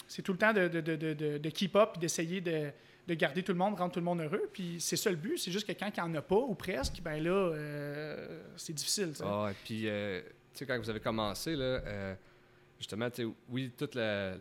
[0.07, 2.71] c'est tout le temps de, de, de, de, de keep up et d'essayer de,
[3.09, 4.49] de garder tout le monde, rendre tout le monde heureux.
[4.53, 5.37] Puis c'est ça le but.
[5.39, 8.73] C'est juste que quand il n'y en a pas, ou presque, ben là, euh, c'est
[8.73, 9.13] difficile.
[9.23, 10.21] Ah ouais, puis, euh,
[10.53, 12.15] tu sais, quand vous avez commencé, là, euh,
[12.77, 13.09] justement,
[13.49, 14.35] oui, tout le,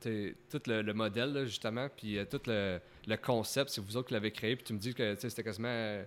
[0.00, 3.96] tu sais, tout le, le modèle, justement, puis euh, tout le, le concept, c'est vous
[3.96, 6.04] autres qui l'avez créé, puis tu me dis que c'était quasiment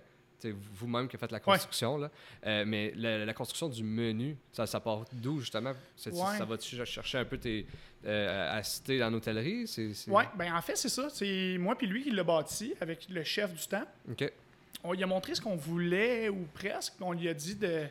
[0.52, 2.10] vous-même qui avez fait la construction, là.
[2.46, 5.70] Euh, mais la, la construction du menu, ça, ça part d'où, justement?
[6.06, 6.38] Ouais.
[6.38, 7.66] Ça va-tu chercher un peu tes,
[8.04, 9.66] euh, à citer en hôtellerie?
[9.66, 11.08] C'est, c'est- Oui, ben en fait, c'est ça.
[11.10, 13.86] C'est moi puis lui qui l'a bâti avec le chef du temps.
[14.10, 14.30] OK.
[14.82, 16.94] On lui a montré ce qu'on voulait, ou presque.
[17.00, 17.86] On lui a dit de,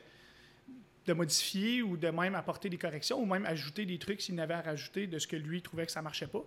[1.07, 4.53] de modifier ou de même apporter des corrections ou même ajouter des trucs s'il n'avait
[4.53, 6.43] à rajouter de ce que lui trouvait que ça marchait pas.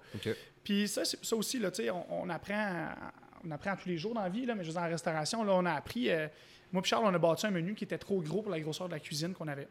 [0.65, 3.13] Puis ça, c'est- ça aussi, là, tu sais, on, on apprend à-
[3.45, 5.45] on apprend tous les jours dans la vie, là, mais je veux dire, en restauration,
[5.45, 6.11] là, on a appris.
[6.11, 6.29] euh,
[6.73, 8.89] moi et Charles, on a bâti un menu qui était trop gros pour la grosseur
[8.89, 9.69] de la cuisine qu'on avait.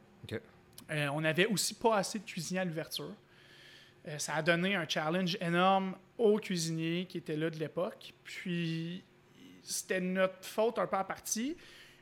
[0.91, 3.13] Euh, on n'avait aussi pas assez de cuisiniers à l'ouverture.
[4.07, 8.13] Euh, ça a donné un challenge énorme aux cuisiniers qui étaient là de l'époque.
[8.23, 9.03] Puis,
[9.63, 11.57] c'était notre faute un peu à partie.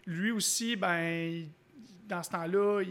[0.05, 1.47] Lui aussi, ben,
[2.07, 2.83] dans ce temps-là,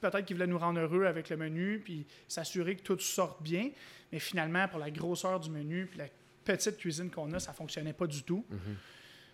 [0.00, 3.70] peut-être qu'il voulait nous rendre heureux avec le menu, puis s'assurer que tout sorte bien.
[4.10, 6.08] Mais finalement, pour la grosseur du menu, puis la
[6.46, 8.46] petite cuisine qu'on a, ça fonctionnait pas du tout.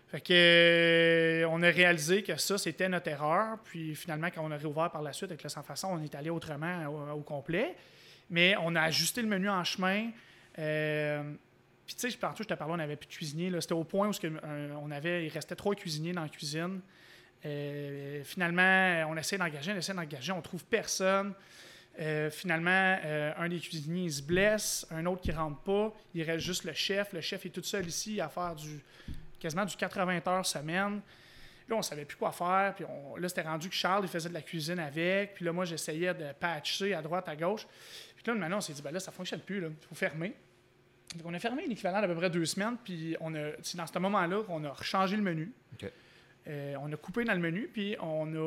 [0.09, 3.57] Fait que, euh, on a réalisé que ça, c'était notre erreur.
[3.63, 6.13] Puis finalement, quand on a réouvert par la suite avec le sans façon, on est
[6.13, 7.75] allé autrement au, au complet.
[8.29, 10.11] Mais on a ajusté le menu en chemin.
[10.59, 11.23] Euh,
[11.85, 13.51] puis tu sais, tantôt, je te parlais, on n'avait plus de cuisinier.
[13.59, 16.81] C'était au point où que, euh, on avait, il restait trois cuisiniers dans la cuisine.
[17.45, 21.33] Euh, finalement, on essaie d'engager, on essaie d'engager, on trouve personne.
[21.99, 25.93] Euh, finalement, euh, un des cuisiniers se blesse, un autre qui rentre pas.
[26.15, 27.13] Il reste juste le chef.
[27.13, 28.79] Le chef est tout seul ici à faire du
[29.39, 31.01] quasiment du 80 heures semaine.
[31.69, 32.73] Là, on savait plus quoi faire.
[32.75, 35.35] Puis on- là, c'était rendu que Charles, il faisait de la cuisine avec.
[35.35, 37.67] Puis là, moi, j'essayais de patcher à droite, à gauche.
[38.15, 39.57] Puis là, maintenant, on s'est dit, ben là, ça fonctionne plus.
[39.63, 40.33] Il faut fermer.
[41.15, 42.77] Donc, on a fermé l'équivalent d'à peu près deux semaines.
[42.83, 45.51] Puis on a, c'est dans ce moment-là qu'on a changé le menu.
[46.47, 48.37] Euh, on a coupé dans le menu, puis on a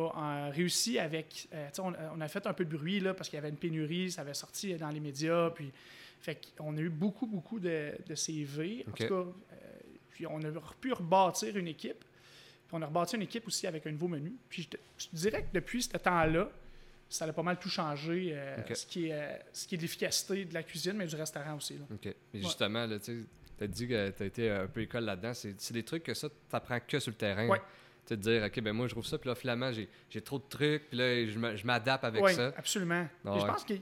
[0.49, 1.49] euh, réussi avec.
[1.55, 3.57] euh, on, on a fait un peu de bruit là, parce qu'il y avait une
[3.57, 5.51] pénurie, ça avait sorti dans les médias.
[5.51, 5.71] Puis,
[6.21, 8.85] fait qu'on a eu beaucoup, beaucoup de, de CV.
[8.89, 9.25] En tout cas,
[10.11, 10.49] puis on a
[10.81, 12.01] pu rebâtir une équipe.
[12.01, 14.33] Puis on a rebâti une équipe aussi avec un nouveau menu.
[14.49, 16.51] Puis je te, je te dirais que depuis ce temps-là,
[17.09, 18.75] ça a pas mal tout changé, euh, OK.
[18.77, 21.75] ce, qui est, ce qui est de l'efficacité de la cuisine, mais du restaurant aussi.
[21.75, 21.85] là.
[21.95, 22.13] OK.
[22.35, 23.27] Mais justement, tu
[23.61, 25.33] as dit que tu as été un peu école là-dedans.
[25.33, 27.47] C'est des trucs que ça, tu n'apprends que sur le terrain.
[27.49, 27.61] Ouais.
[28.09, 30.89] De dire, OK, ben moi, je trouve ça, puis là, finalement, j'ai trop de trucs,
[30.89, 32.53] puis là, je m'adapte avec Oui, ça.
[32.57, 33.07] absolument.
[33.25, 33.47] Ah Je ouais.
[33.49, 33.75] pense que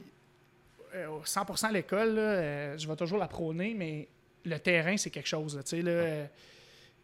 [0.95, 4.07] euh, 100% l'école, là, euh, je vais toujours la prôner, mais
[4.45, 5.55] le terrain, c'est quelque chose.
[5.55, 6.25] là, tu sais, là, euh,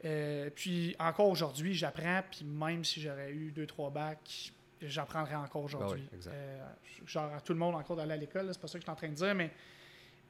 [0.05, 5.63] euh, puis encore aujourd'hui, j'apprends, puis même si j'aurais eu deux, trois bacs, j'apprendrais encore
[5.63, 6.03] aujourd'hui.
[6.11, 6.19] Ah oui.
[6.27, 6.65] Euh,
[7.05, 8.91] genre, à tout le monde encore d'aller à l'école, c'est pas ça que je suis
[8.91, 9.51] en train de dire, mais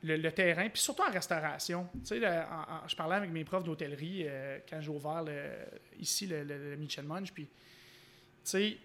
[0.03, 1.87] le, le terrain, puis surtout en restauration.
[2.01, 5.23] Tu sais, le- en- en- je parlais avec mes profs d'hôtellerie euh, quand j'ai ouvert
[5.23, 5.51] le-
[5.99, 7.51] ici le, le, and Munch, puis tu
[8.43, 8.77] sais,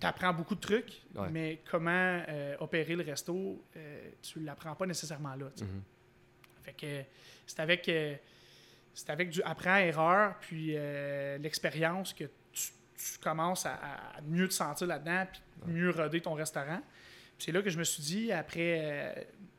[0.00, 1.28] tu apprends beaucoup de trucs, Ouais.
[1.30, 5.46] mais comment euh, opérer le resto, euh, tu l'apprends pas nécessairement là.
[5.60, 5.82] Mhm.
[6.62, 7.02] Fait que
[7.46, 8.14] c'est avec, euh,
[8.94, 10.74] c'est avec du apprends-erreur, puis
[11.38, 16.34] l'expérience que tu, tu commences à, à mieux te sentir là-dedans, puis mieux roder ton
[16.34, 16.80] restaurant.
[17.40, 19.12] C'est là que je me suis dit, après euh,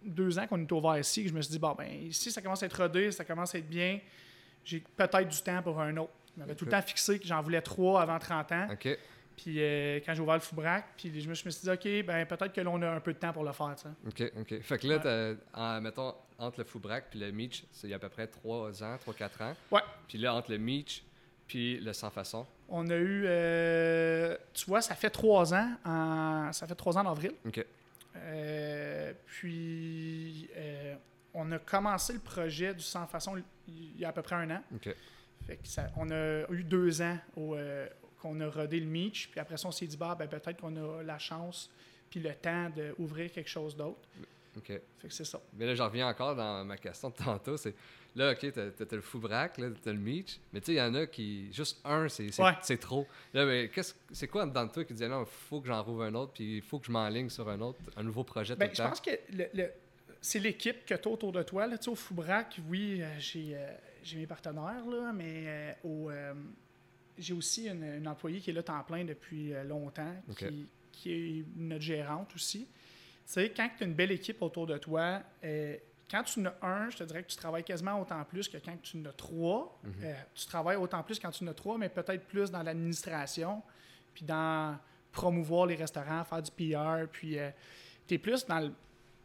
[0.03, 2.41] deux ans qu'on est ouvert ici, que je me suis dit, bon, ben ici, ça
[2.41, 3.99] commence à être rodé, ça commence à être bien,
[4.63, 6.11] j'ai peut-être du temps pour un autre.
[6.35, 8.67] Je m'avais tout le temps fixé que j'en voulais trois avant 30 ans.
[8.71, 8.97] OK.
[9.35, 12.53] Puis euh, quand j'ai ouvert le Foubrac, puis je me suis dit, OK, ben peut-être
[12.53, 13.83] que l'on a un peu de temps pour le faire, tu
[14.17, 14.27] sais.
[14.27, 14.61] OK, OK.
[14.61, 15.37] Fait que là, Ouais.
[15.53, 18.27] en- mettons, entre le Foubrac puis le Meach, c'est il y a à peu près
[18.27, 19.55] 3 ans, 3-4 ans.
[19.71, 19.81] Ouais.
[20.07, 21.03] Puis là, entre le Meach
[21.51, 22.45] puis le Sans Façon.
[22.69, 27.03] On a eu, euh, tu vois, ça fait trois ans, en- ça fait trois ans
[27.03, 27.33] d'avril.
[27.45, 27.65] OK.
[28.15, 30.95] Euh, puis, euh,
[31.33, 33.35] on a commencé le projet du Sans Façon
[33.67, 34.61] il y a à peu près un an.
[34.73, 34.95] OK.
[35.45, 39.29] Fait que ça, on a eu deux ans qu'on a rodé le Meach.
[39.29, 41.69] Puis après ça, on s'est dit, bah, ben, peut-être qu'on a la chance
[42.09, 43.99] puis le temps d'ouvrir quelque chose d'autre.
[44.57, 44.65] OK.
[44.67, 45.41] Fait que c'est ça.
[45.53, 47.55] Mais là, je reviens encore dans ma question de tantôt.
[47.57, 47.73] C'est
[48.15, 50.39] là, OK, t'as, le Foubrac, là, t'as le Meach.
[50.51, 51.51] Mais tu sais, il y en a qui.
[51.53, 52.51] Juste un, c'est, c'est, Ouais.
[52.61, 53.07] c'est trop.
[53.33, 56.03] Là, mais qu'est-ce, c'est quoi dans toi qui disait non, il faut que j'en rouvre
[56.03, 58.69] un autre, puis il faut que je m'enligne sur un autre, un nouveau projet Ben,
[58.73, 59.71] je pense que le- le-
[60.19, 61.65] c'est l'équipe que tu as autour de toi.
[61.65, 61.77] Là.
[61.77, 63.71] Tu sais, Au Foubrac, oui, euh, j'ai, euh,
[64.03, 66.33] j'ai mes partenaires, là, mais euh, au, euh,
[67.17, 71.45] j'ai aussi une, une employée qui est là temps plein depuis longtemps, qui, qui est
[71.55, 72.67] notre gérante aussi.
[73.31, 75.77] Tu sais, quand tu as une belle équipe autour de toi, euh,
[76.09, 78.57] quand tu en as un, je te dirais que tu travailles quasiment autant plus que
[78.57, 79.79] quand tu en as trois.
[79.83, 79.93] Mhm.
[80.03, 83.61] Euh, tu travailles autant plus quand tu en as trois, mais peut-être plus dans l'administration,
[84.13, 84.77] puis dans
[85.13, 87.37] promouvoir les restaurants, faire du PR, puis
[88.05, 88.73] tu es plus dans le,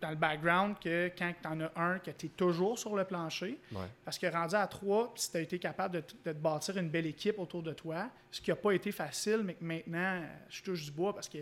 [0.01, 3.05] dans le background que quand tu en as un, que tu es toujours sur le
[3.05, 3.59] plancher.
[3.73, 3.87] Ouais.
[4.05, 6.77] Parce que rendu à trois, puis si tu as été capable de, de te bâtir
[6.77, 10.21] une belle équipe autour de toi, ce qui n'a pas été facile, mais que maintenant,
[10.23, 11.39] euh, je touche du bois parce que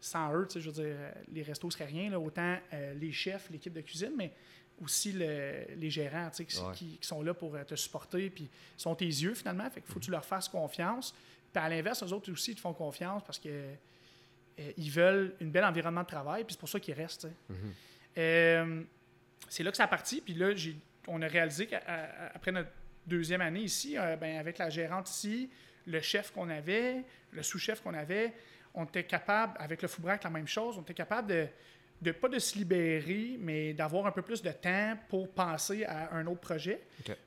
[0.00, 2.10] sans eux, je veux dire, euh, les restos seraient rien.
[2.10, 2.18] là.
[2.20, 4.32] autant euh, les chefs, l'équipe de cuisine, mais
[4.80, 6.72] aussi le- les gérants qui, Ouais.
[6.74, 9.68] qui- qui sont là pour euh, te supporter, puis sont tes yeux finalement.
[9.70, 11.12] Fait qu'il faut que tu leur fasses confiance.
[11.52, 15.34] Puis à l'inverse, eux autres aussi, ils te font confiance parce que euh, ils veulent
[15.40, 17.26] un bel environnement de travail, puis c'est pour ça qu'ils restent.
[17.48, 17.56] Mhm.
[18.18, 18.82] Euh,
[19.48, 20.20] c'est là que ça a parti.
[20.20, 20.52] Puis là,
[21.06, 22.70] on a réalisé qu'après notre
[23.06, 25.48] deuxième année ici, euh, ben, avec la gérante ici,
[25.86, 28.32] le chef qu'on avait, le sous-chef qu'on avait,
[28.78, 31.48] on était capable, avec le Foubrac, la même chose, on était capable de,
[32.00, 36.14] de pas de se libérer, mais d'avoir un peu plus de temps pour penser à
[36.14, 36.80] un autre projet.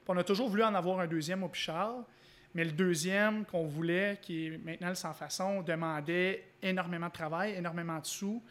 [0.08, 2.06] On a toujours voulu en avoir un deuxième au Pichard,
[2.54, 7.56] mais le deuxième qu'on voulait, qui est maintenant le sans façon, demandait énormément de travail,
[7.56, 8.42] énormément de sous,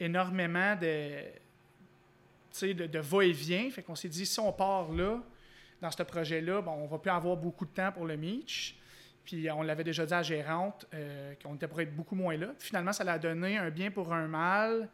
[0.00, 1.22] énormément de,
[2.62, 3.70] de, de va-et-vient.
[3.70, 5.22] Fait qu'on s'est dit, si on part là,
[5.80, 8.76] dans ce projet-là, bon, on va plus avoir beaucoup de temps pour le Meach.
[9.24, 12.36] Puis on l'avait déjà dit à la gérante euh, qu'on était pour être beaucoup moins
[12.36, 12.48] là.
[12.58, 14.88] Finalement, ça l'a donné un bien pour un mal.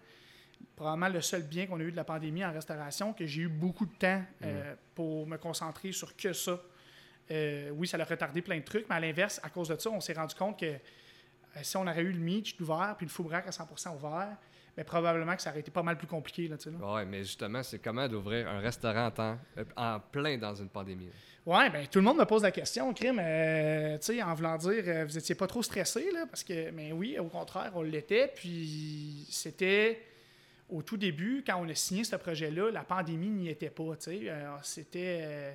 [0.75, 3.49] Probablement le seul bien qu'on a eu de la pandémie en restauration, que j'ai eu
[3.49, 6.61] beaucoup de temps euh, pour me concentrer sur que ça.
[7.31, 9.91] Euh, oui, ça l'a retardé plein de trucs, mais à l'inverse, à cause de ça,
[9.91, 10.75] on s'est rendu compte que
[11.63, 14.37] si on aurait eu le Meach ouvert puis le Foubrac à 100% ouvert,
[14.77, 16.49] mais probablement que ça aurait été pas mal plus compliqué.
[16.49, 16.95] Là, là.
[16.95, 20.69] Ouais, mais justement, c'est comment d'ouvrir un restaurant en, temps, euh, en plein dans une
[20.69, 21.07] pandémie.
[21.07, 21.13] là?
[21.47, 24.57] Ouais, ben tout le monde me pose la question, crime, euh, tu sais, en voulant
[24.57, 27.83] dire, euh, vous étiez pas trop stressé, là, parce que, mais oui, au contraire, on
[27.83, 30.03] l'était, puis c'était
[30.69, 34.11] au tout début, quand on a signé ce projet-là, la pandémie n'y était pas, tu
[34.11, 35.53] sais, Euh, c'était, euh,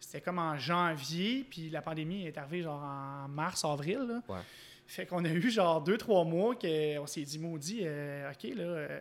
[0.00, 4.22] c'était comme en janvier, puis la pandémie est arrivée genre en mars, avril, là.
[4.28, 4.40] Ouais.
[4.90, 8.62] Fait qu'on a eu genre deux, trois mois qu'on s'est dit, maudit, euh, OK, là,
[8.64, 9.00] euh,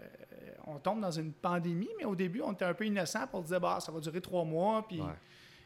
[0.67, 3.60] on tombe dans une pandémie, mais au début, on était un peu innocent pour dire,
[3.60, 5.08] bah, ça va durer trois mois, puis Ouais.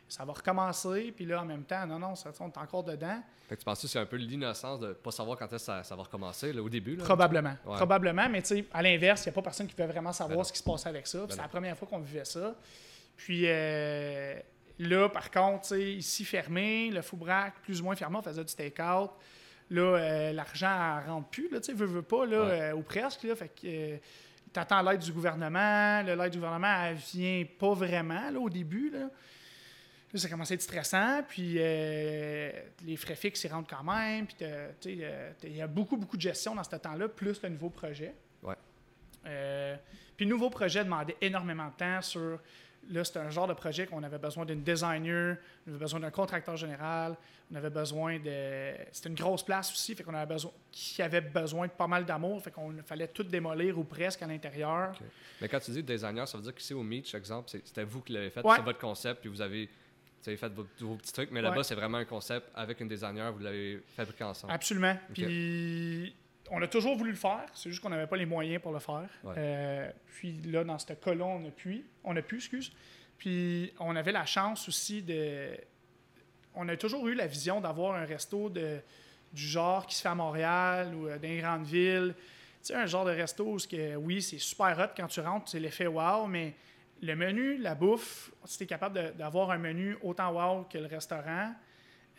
[0.07, 3.21] ça va recommencer, puis là, en même temps, non, non, ça, on est encore dedans.
[3.49, 5.59] Fait que tu penses que c'est un peu l'innocence de pas savoir quand est-ce que
[5.59, 6.95] ça, ça va recommencer, là, au début?
[6.95, 7.03] Là?
[7.03, 7.57] Probablement.
[7.65, 7.75] Ouais.
[7.75, 10.37] Probablement, mais tu sais, à l'inverse, il n'y a pas personne qui pouvait vraiment savoir
[10.37, 11.19] Ben ce qui se passait avec ça.
[11.19, 12.55] Ben c'est la première fois qu'on vivait ça.
[13.17, 14.35] Puis euh,
[14.79, 19.11] là, par contre, ici fermé, le Foubrac plus ou moins fermé, on faisait du take-out.
[19.69, 22.61] Là, euh, l'argent ne rentre plus, là, tu sais, veut, veut pas, là, Ouais.
[22.61, 23.23] euh, ou presque.
[23.23, 23.97] Là, fait que euh,
[24.51, 26.01] t'attends l'aide du gouvernement.
[26.03, 28.89] L'aide du gouvernement, elle vient pas vraiment là, au début.
[28.91, 29.09] Là.
[30.13, 32.51] Là, ça commençait à être stressant, puis euh,
[32.85, 36.17] les frais fixes, ils rentrent quand même, puis tu euh, il y a beaucoup, beaucoup
[36.17, 38.13] de gestion dans ce temps-là, plus le nouveau projet.
[38.43, 38.53] Ouais.
[39.25, 39.75] Euh,
[40.15, 42.39] puis le nouveau projet demandait énormément de temps sur...
[42.89, 46.11] Là, c'était un genre de projet qu'on avait besoin d'une designer, on avait besoin d'un
[46.11, 47.15] contracteur général,
[47.51, 48.73] on avait besoin de...
[48.91, 50.51] C'était une grosse place aussi, fait qu'on avait besoin...
[50.71, 54.27] qui avait besoin de pas mal d'amour, fait qu'on fallait tout démolir ou presque à
[54.27, 54.99] l'intérieur.
[55.41, 58.01] Mais quand tu dis designer, ça veut dire qu'ici au Meach, exemple, c'est- c'était vous
[58.01, 58.55] qui l'avez fait, Ouais.
[58.57, 59.65] c'est votre concept, puis vous avez,
[60.21, 61.49] vous avez fait vos, vos petits trucs, mais Ouais.
[61.49, 64.51] là-bas, c'est vraiment un concept avec une designer, vous l'avez fabriqué ensemble.
[64.51, 64.97] Absolument.
[65.13, 66.13] Puis
[66.51, 68.79] on a toujours voulu le faire, c'est juste qu'on n'avait pas les moyens pour le
[68.79, 69.09] faire.
[69.23, 69.33] Ouais.
[69.37, 72.71] Euh, puis là, dans ce cas-là, on a pu, on a pu, excuse.
[73.17, 75.51] Puis on avait la chance aussi de.
[76.55, 78.79] On a toujours eu la vision d'avoir un resto de,
[79.31, 82.13] du genre qui se fait à Montréal ou euh, dans les grandes villes.
[82.61, 85.49] Tu sais, un genre de resto où, que, oui, c'est super hot quand tu rentres,
[85.49, 86.53] c'est l'effet wow, mais
[87.01, 90.85] le menu, la bouffe, si tu es capable d'avoir un menu autant wow que le
[90.85, 91.53] restaurant,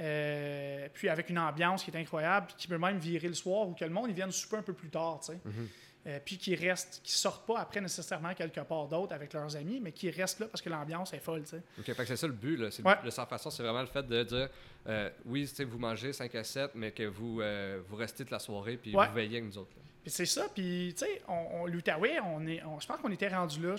[0.00, 3.68] euh, puis avec une ambiance qui est incroyable, puis qui peut même virer le soir
[3.68, 5.38] ou que le monde ils vienne souper un peu plus tard, tu sais.
[5.44, 5.68] Mhm.
[6.06, 9.80] Euh, puis qui restent, qui sortent pas après nécessairement quelque part d'autre avec leurs amis,
[9.80, 11.62] mais qui restent là parce que l'ambiance est folle, tu sais.
[11.78, 12.56] Ok, fait que c'est ça le but.
[12.58, 12.68] Là.
[12.84, 12.94] Ouais.
[13.02, 14.48] Le sans façon, c'est vraiment le fait de dire
[14.86, 17.40] euh, oui, tu sais, vous mangez 5 à 7, mais que vous,
[17.88, 19.08] vous restez toute la soirée puis Ouais.
[19.08, 19.70] vous veillez avec nous autres.
[20.02, 23.10] Puis c'est ça, puis tu sais, on, on- l'Outaouais, on est, on- je pense qu'on
[23.10, 23.74] était rendu là.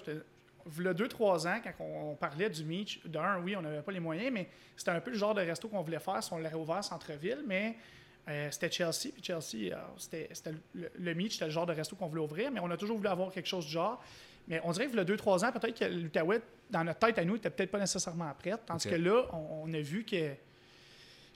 [0.66, 4.32] Deux, trois ans, quand on, parlait du Meach, d'un, oui, on n'avait pas les moyens,
[4.32, 6.84] mais c'était un peu le genre de resto qu'on voulait faire si on l'aurait ouvert
[6.84, 7.76] centre-ville, mais
[8.28, 10.30] euh, c'était Chelsea, puis Chelsea, euh, c'était,
[10.74, 12.98] le, le Meach, c'était le genre de resto qu'on voulait ouvrir, mais on a toujours
[12.98, 14.04] voulu avoir quelque chose du genre.
[14.48, 17.36] Mais on dirait que deux, trois ans, peut-être que l'Outaouais, dans notre tête à nous,
[17.36, 20.36] était peut-être pas nécessairement prête, tandis que là, on, on a vu que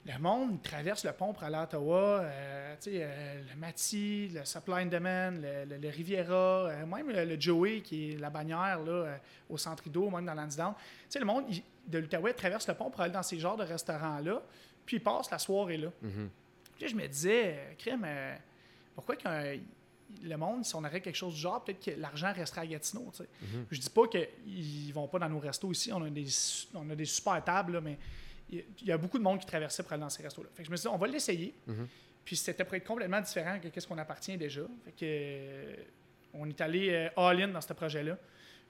[0.05, 4.45] le monde il traverse le pont pour aller à Ottawa, euh, euh, le Mati, le
[4.45, 8.29] Supply and Demand, le, le- le Riviera, euh, même le, le Joey, qui est la
[8.29, 9.17] bannière là,
[9.49, 10.73] au centre Ido, même dans Lansdowne.
[11.15, 14.41] Le monde il- de l'Outaouais traverse le pont pour aller dans ces genres de restaurants-là.
[14.85, 15.89] Puis ils passent la soirée là.
[16.01, 16.29] Mhm.
[16.75, 18.07] Puis là, je me disais, crème,
[18.95, 19.57] pourquoi qu'un-
[20.23, 23.11] le monde, si on aurait quelque chose du genre, peut-être que l'argent resterait à Gatineau.
[23.13, 23.27] sais.
[23.41, 23.65] Mhm.
[23.69, 26.25] Je dis pas qu'ils vont pas dans nos restos ici, on a des,
[26.73, 27.97] on a des super tables, là, mais
[28.51, 30.49] il y a beaucoup de monde qui traversait pour aller dans ces restos-là.
[30.53, 31.53] Fait que je me suis dit, on va l'essayer.
[31.67, 31.87] Mhm.
[32.25, 34.61] Puis c'était pour être complètement différent que ce qu'on appartient déjà.
[34.85, 35.75] Fait que, euh,
[36.33, 38.17] on est allé euh, all-in dans ce projet-là.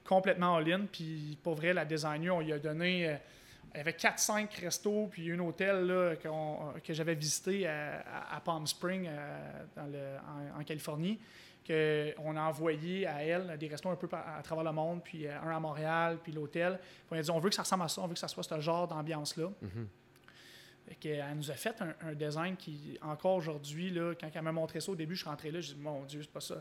[0.05, 0.85] Complètement all-in.
[0.91, 3.07] Puis pour vrai, la designer, on lui a donné.
[3.09, 3.15] euh,
[3.75, 6.15] il y avait 4-5 restos, puis un hôtel là,
[6.83, 10.17] que j'avais visité à, Palm Springs, euh, dans le-
[10.57, 11.19] en, en Californie,
[11.69, 15.39] qu'on a envoyé à elle des restos un peu à, travers le monde, puis euh,
[15.41, 16.79] un à Montréal, puis l'hôtel.
[16.81, 18.27] Puis on a dit on veut que ça ressemble à ça, on veut que ça
[18.27, 19.51] soit ce genre d'ambiance-là.
[20.87, 24.51] Fait que, elle nous a fait un, un design qui, encore aujourd'hui, quand elle m'a
[24.51, 26.55] montré ça au début, je suis rentré là, je dis mon Dieu, c'est pas ça.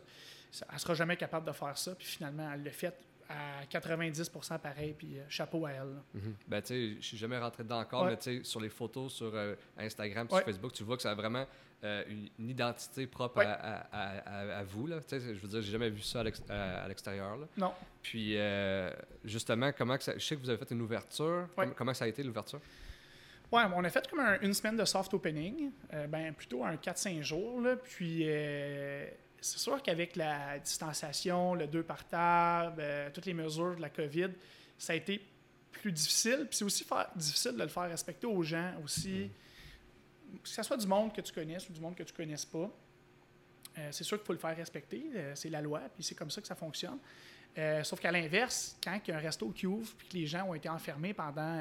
[0.70, 1.94] Elle sera jamais capable de faire ça.
[1.94, 2.94] Puis finalement, elle l'a fait
[3.30, 5.78] à 90% pareil, puis euh, chapeau à elle.
[5.80, 6.02] là.
[6.14, 6.34] Mhm.
[6.46, 8.10] Ben, tu sais, je suis jamais rentré dedans encore, Ouais.
[8.10, 10.36] mais tu sais, sur les photos sur euh, Instagram, Ouais.
[10.38, 11.46] sur Facebook, tu vois que ça a vraiment
[11.84, 13.46] euh, une, une identité propre Ouais.
[13.46, 14.86] à, à- à- à vous.
[14.88, 14.98] Là.
[15.10, 17.38] Je veux dire, j'ai jamais vu ça à l'ex- à à l'extérieur.
[17.56, 17.72] Non.
[18.02, 18.90] Puis, euh,
[19.24, 21.48] justement, comment que ça, je sais que vous avez fait une ouverture.
[21.56, 21.66] Ouais.
[21.66, 22.60] Com- comment ça a été l'ouverture?
[23.52, 26.76] Ouais, on a fait comme un- une semaine de soft opening, euh, ben, plutôt un
[26.76, 27.60] 4-5 jours.
[27.60, 28.24] Là, puis
[29.40, 32.82] c'est sûr qu'avec la distanciation, le 2 par table,
[33.14, 34.30] toutes les mesures de la COVID,
[34.76, 35.24] ça a été
[35.70, 36.46] plus difficile.
[36.48, 36.84] Puis c'est aussi
[37.16, 39.30] difficile de le faire respecter aux gens aussi.
[40.42, 42.70] Que ce soit du monde que tu connaisses ou du monde que tu connaisses pas.
[43.78, 46.30] Euh, c'est sûr qu'il faut le faire respecter, euh, c'est la loi, puis c'est comme
[46.30, 46.98] ça que ça fonctionne.
[47.56, 50.26] Euh, sauf qu'à l'inverse, quand il y a un resto qui ouvre, puis que les
[50.26, 51.60] gens ont été enfermés pendant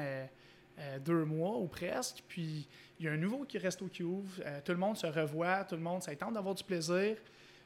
[1.00, 2.68] deux mois ou presque, puis
[3.00, 5.74] il y a un nouveau qui resto qui ouvre, tout le monde se revoit, tout
[5.74, 7.16] le monde, tente d'avoir du plaisir,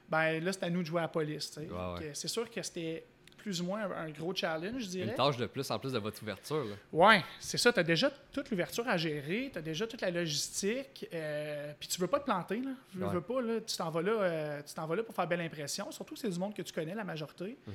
[0.09, 1.55] ben là, c'est à nous de jouer à la police.
[1.57, 2.11] Ouais, ouais.
[2.15, 3.05] C'est sûr que c'était
[3.43, 5.09] plus ou moins un, gros challenge, je dirais.
[5.11, 6.65] Une tâche de plus en plus de votre ouverture.
[6.93, 7.73] Ouais, c'est ça.
[7.73, 11.89] Tu as déjà toute l'ouverture à gérer, tu as déjà toute la logistique, euh, puis
[11.89, 12.57] tu veux pas te planter.
[12.61, 12.71] Là.
[12.91, 13.13] Tu veux, Ouais.
[13.15, 15.41] veux pas, là, tu t'en vas là, euh, tu t'en vas là pour faire belle
[15.41, 15.91] impression.
[15.91, 17.57] Surtout que c'est du monde que tu connais, la majorité.
[17.67, 17.75] Mhm.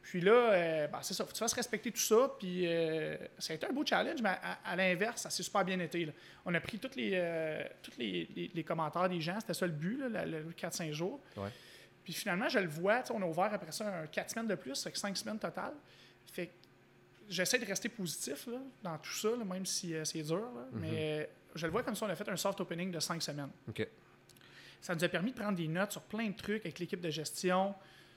[0.00, 2.30] Puis là, euh, ben, c'est ça, faut que tu fasses respecter tout ça.
[2.38, 5.64] Puis euh, ça a été un beau challenge, mais à, à l'inverse, ça s'est super
[5.64, 6.06] bien été.
[6.06, 6.12] là.
[6.46, 7.62] On a pris tous les, euh,
[7.98, 11.20] les, les- les commentaires des gens, c'était ça le but, là, le, le 4-5 jours.
[11.36, 11.50] Ouais.
[12.08, 14.82] Puis finalement, je le vois, on a ouvert après ça un 4 semaines de plus,
[14.82, 15.74] fait que 5 semaines total.
[16.32, 16.52] Fait que
[17.28, 20.40] j'essaie de rester positif là, dans tout ça, là, même si euh, c'est dur.
[20.40, 20.66] là.
[20.72, 20.80] Mhm.
[20.80, 23.20] Mais euh, je le vois comme si on a fait un soft opening de 5
[23.22, 23.50] semaines.
[24.80, 27.10] Ça nous a permis de prendre des notes sur plein de trucs avec l'équipe de
[27.10, 27.74] gestion,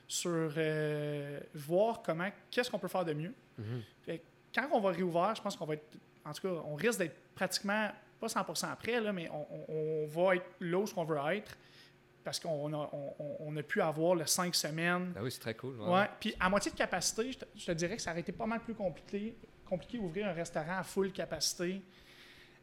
[0.07, 3.33] sur euh, voir comment, qu'est-ce qu'on peut faire de mieux.
[3.57, 3.81] Mhm.
[4.05, 4.23] Fait que
[4.55, 7.17] quand on va réouvrir, je pense qu'on va être, en tout cas, on risque d'être
[7.35, 7.89] pratiquement,
[8.21, 11.57] pas 100% prêt, là, mais on, on- on va être là où on veut être
[12.23, 15.13] parce qu'on a, on, on- on a pu avoir le 5 semaines.
[15.15, 15.79] Ah oui, c'est très cool.
[15.81, 16.07] Ouais.
[16.19, 18.45] Puis à moitié de capacité, je te, je te dirais que ça aurait été pas
[18.45, 21.81] mal plus compliqué, compliqué d'ouvrir un restaurant à full capacité.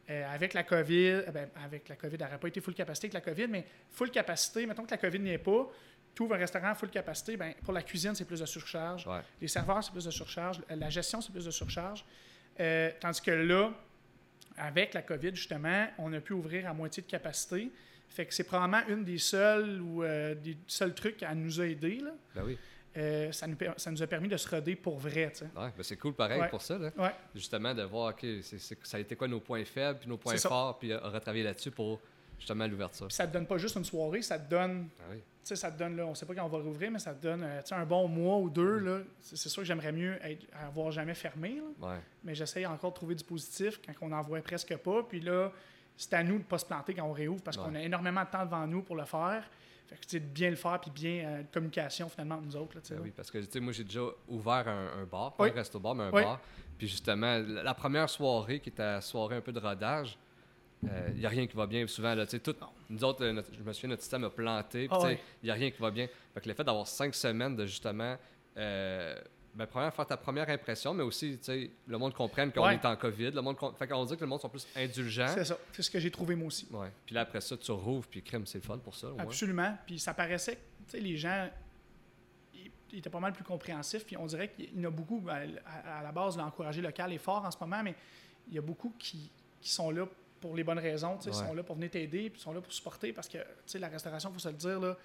[0.09, 3.05] Euh, avec la COVID, euh, ben, avec la COVID, elle n'aurait pas été full capacité
[3.07, 5.69] avec la COVID, mais full capacité, mettons que la COVID n'y est pas,
[6.15, 9.05] tu ouvres un restaurant à full capacité, ben, pour la cuisine, c'est plus de surcharge.
[9.05, 9.19] Ouais.
[9.39, 10.61] Les serveurs, c'est plus de surcharge.
[10.69, 12.03] La gestion, c'est plus de surcharge.
[12.59, 13.71] Euh, tandis que là,
[14.57, 17.71] avec la COVID, justement, on a pu ouvrir à moitié de capacité.
[18.09, 21.65] Fait que c'est probablement une des seules ou euh, des seuls trucs à nous a
[21.67, 21.99] aidés.
[21.99, 22.11] là.
[22.35, 22.57] Ben oui.
[22.97, 25.31] Euh, ça, nous, ça nous a permis de se roder pour vrai.
[25.41, 26.49] Ouais, ben c'est cool pareil Ouais.
[26.49, 26.77] pour ça.
[26.77, 26.91] Là.
[26.97, 27.11] Ouais.
[27.35, 30.17] Justement, de voir, OK, c'est, c'est- ça a été quoi nos points faibles, puis nos
[30.17, 31.99] points forts, puis euh, retravailler là-dessus pour
[32.39, 33.11] justement l'ouverture.
[33.11, 35.17] Ça te donne pas juste une soirée, ça te donne, Ah oui.
[35.17, 37.13] tu sais, ça te donne là, on sait pas quand on va rouvrir, mais ça
[37.13, 38.99] te donne, un bon mois ou deux là.
[39.21, 41.99] C'est sûr que j'aimerais mieux être, avoir jamais fermé, là.
[42.23, 45.03] Mais j'essaye encore de trouver du positif quand on n'en voit presque pas.
[45.03, 45.51] Puis là,
[45.99, 47.63] c'est à nous de ne pas se planter quand on réouvre parce Ouais.
[47.65, 49.43] qu'on a énormément de temps devant nous pour le faire.
[49.87, 52.55] Fait que, tu sais, de bien le faire puis bien euh, communication finalement entre nous
[52.55, 52.75] autres.
[52.75, 55.43] Là, Ben oui, parce que tu sais, moi j'ai déjà ouvert un, un bar, pas
[55.45, 55.49] Oui.
[55.49, 56.23] un resto-bar, mais un Oui.
[56.23, 56.39] bar.
[56.77, 60.17] Puis justement, la, la première soirée qui était la soirée un peu de rodage,
[60.83, 61.85] il n'y a rien qui va bien.
[61.87, 62.55] Souvent, là, tu sais, tout,
[62.89, 64.87] nous autres, euh, notre- je me souviens, notre système a planté.
[64.91, 66.07] Ah il n'y a rien qui va bien.
[66.33, 68.15] Fait que le fait d'avoir cinq semaines de justement.
[68.57, 69.19] Euh,
[69.55, 72.75] ben, premièrement, faire ta première impression, mais aussi, tu sais, le monde comprenne qu'on Ouais.
[72.75, 73.31] est en COVID.
[73.31, 75.27] Le monde fait qu'on dit que le monde sont plus indulgents.
[75.33, 75.57] C'est ça.
[75.73, 76.67] C'est ce que j'ai trouvé moi aussi.
[76.71, 76.91] Ouais.
[77.05, 79.07] Puis là, après ça, tu rouvres, puis crème, c'est le fun pour ça.
[79.17, 79.77] Absolument.
[79.85, 80.57] Puis ça paraissait
[80.87, 81.49] tu sais, les gens
[82.53, 84.05] ils, étaient pas mal plus compréhensifs.
[84.05, 87.17] Puis on dirait qu'il y en a beaucoup, à, à la base, l'encourager local est
[87.17, 87.95] fort en ce moment, mais
[88.47, 89.31] il y a beaucoup qui,
[89.61, 90.07] qui sont là
[90.39, 91.17] pour les bonnes raisons.
[91.17, 93.37] tu sais, Ils sont là pour venir t'aider, puis sont là pour supporter parce que
[93.37, 94.97] tu sais, la restauration, il faut se le dire, là,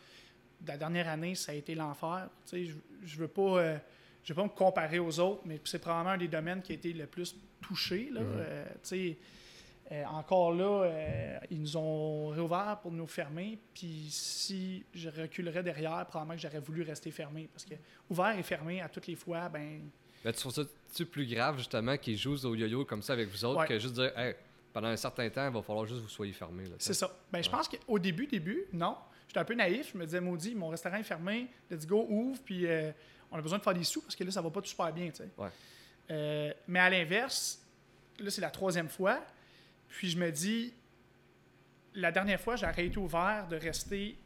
[0.66, 2.28] la dernière année, ça a été l'enfer.
[2.46, 2.76] Tu sais, Je,
[3.06, 3.58] je veux pas.
[3.58, 3.78] euh,
[4.24, 6.74] je veux pas me comparer aux autres, mais c'est probablement un des domaines qui a
[6.74, 8.08] été le plus touché.
[8.10, 8.20] Là.
[8.20, 8.64] Euh,
[9.92, 13.58] euh, encore là, euh, ils nous ont réouvert pour nous fermer.
[13.74, 17.48] Puis si je reculerais derrière, probablement que j'aurais voulu rester fermé.
[17.52, 17.74] Parce que
[18.08, 19.82] ouvert et fermé à toutes les fois, ben
[20.24, 23.44] Ben, tu trouves ça plus grave, justement, qu'ils jouent au yo-yo comme ça avec vous
[23.44, 23.66] autres Ouais.
[23.66, 24.34] que juste dire, hey,
[24.72, 26.64] pendant un certain temps, il va falloir juste que vous soyez fermé.
[26.78, 27.14] C'est ça.
[27.30, 28.96] Ben, je pense qu'au début, début, non.
[29.28, 29.90] J'étais un peu naïf.
[29.92, 31.48] Je me disais, maudit, mon restaurant est fermé.
[31.70, 32.40] Let's go, ouvre.
[32.42, 32.90] Puis euh,
[33.30, 34.92] on a besoin de faire des sous parce que là, ça va pas tout super
[34.92, 35.08] bien.
[35.10, 35.28] tu sais.
[35.38, 35.48] Ouais.
[36.10, 37.60] Euh, mais à l'inverse,
[38.18, 39.24] là, c'est la troisième fois.
[39.88, 40.72] Puis je me dis,
[41.94, 44.16] la dernière fois, j'aurais été ouvert de rester.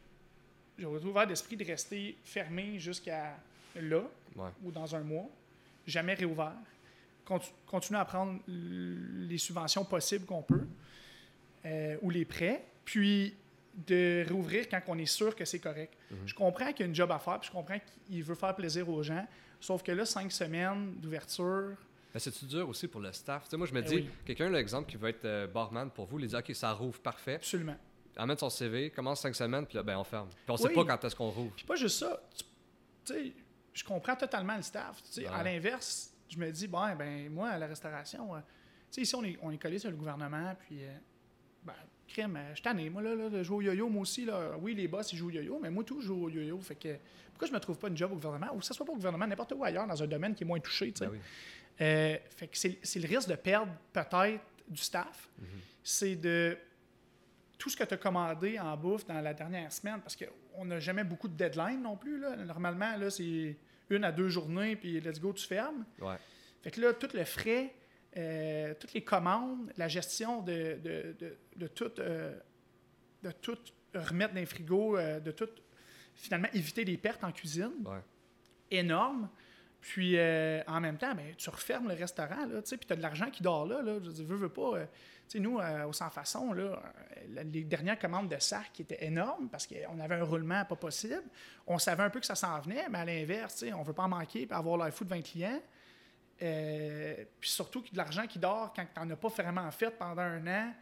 [0.77, 3.37] J'aurais été ouvert d'esprit de rester fermé jusqu'à
[3.75, 4.01] là
[4.35, 4.49] Ouais.
[4.63, 5.27] ou dans un mois.
[5.87, 6.53] Jamais réouvert.
[7.25, 10.65] Contu- continuer à prendre les subventions possibles qu'on peut
[11.65, 12.63] euh, ou les prêts.
[12.85, 13.35] Puis
[13.87, 15.93] de réouvrir quand on est sûr que c'est correct.
[16.25, 17.77] Je comprends qu'il y a une job à faire, puis je comprends
[18.07, 19.25] qu'il veut faire plaisir aux gens.
[19.59, 21.75] Sauf que là, cinq semaines d'ouverture,
[22.13, 23.43] Mais c'est-tu dur aussi pour le staff?
[23.43, 24.09] Tu sais, moi, je me Ben dis, oui.
[24.25, 27.35] quelqu'un, l'exemple, qui veut être euh, barman pour vous, il dit, OK, ça rouvre, parfait.
[27.35, 27.77] absolument.
[28.17, 30.27] Amène son CV, commence cinq semaines, puis là, ben, on ferme.
[30.29, 30.73] Puis on sait Oui.
[30.75, 31.53] pas quand est-ce qu'on rouvre.
[31.55, 32.19] Puis pas juste ça.
[33.05, 33.33] Tu sais,
[33.73, 35.01] je comprends totalement le staff.
[35.03, 35.43] Tu sais, À Ouais.
[35.53, 38.45] l'inverse, je me dis, bon, ben, moi, à la restauration, euh, tu
[38.91, 40.97] sais, ici, on est, on est collé sur le gouvernement, puis, euh,
[42.09, 44.57] crème, euh, je suis tanné, moi, là, là, de jouer au yo-yo, moi aussi, là.
[44.59, 46.59] Oui, les boss, ils jouent au yo-yo, mais moi, tout, je joue au yo-yo.
[46.59, 46.95] Fait que,
[47.31, 48.95] pourquoi je me trouve pas une job au gouvernement, ou que ce soit pas au
[48.95, 51.05] gouvernement, n'importe où ailleurs, dans un domaine qui est moins touché, tu sais.
[51.05, 51.19] Ben oui.
[51.81, 55.29] Euh, fait que c'est le risque de perdre peut-être du staff.
[55.81, 56.57] C'est de
[57.57, 60.79] tout ce que tu as commandé en bouffe dans la dernière semaine, parce qu'on n'a
[60.79, 62.19] jamais beaucoup de deadline non plus.
[62.19, 62.35] Là.
[62.35, 63.57] Normalement, là, c'est
[63.89, 65.85] une à deux journées, puis let's go, tu fermes.
[66.01, 66.17] Ouais.
[66.61, 67.73] Fait que là, tout le frais,
[68.17, 72.35] euh, toutes les commandes, la gestion de, de, de, de tout, euh,
[73.23, 73.57] de tout
[73.93, 75.49] remettre dans les frigos, euh, de tout
[76.15, 77.99] finalement éviter les pertes en cuisine, Ouais.
[78.71, 79.29] énorme.
[79.81, 82.97] Puis en même temps, ben, tu refermes le restaurant, là, tu sais, puis tu as
[82.97, 83.81] de l'argent qui dort là.
[83.81, 84.81] là je veux, veux, pas.
[84.81, 84.87] tu
[85.29, 85.57] sais, nous,
[85.87, 86.83] au Sans Façon, là,
[87.45, 91.23] les dernières commandes de sac étaient énormes parce qu'on avait un roulement pas possible.
[91.65, 93.93] On savait un peu que ça s'en venait, mais à l'inverse, tu sais, on veut
[93.93, 95.61] pas en manquer et avoir l'air fou de 20 clients.
[96.41, 100.21] Euh, puis surtout de l'argent qui dort quand tu n'en as pas vraiment fait pendant
[100.21, 100.73] un an,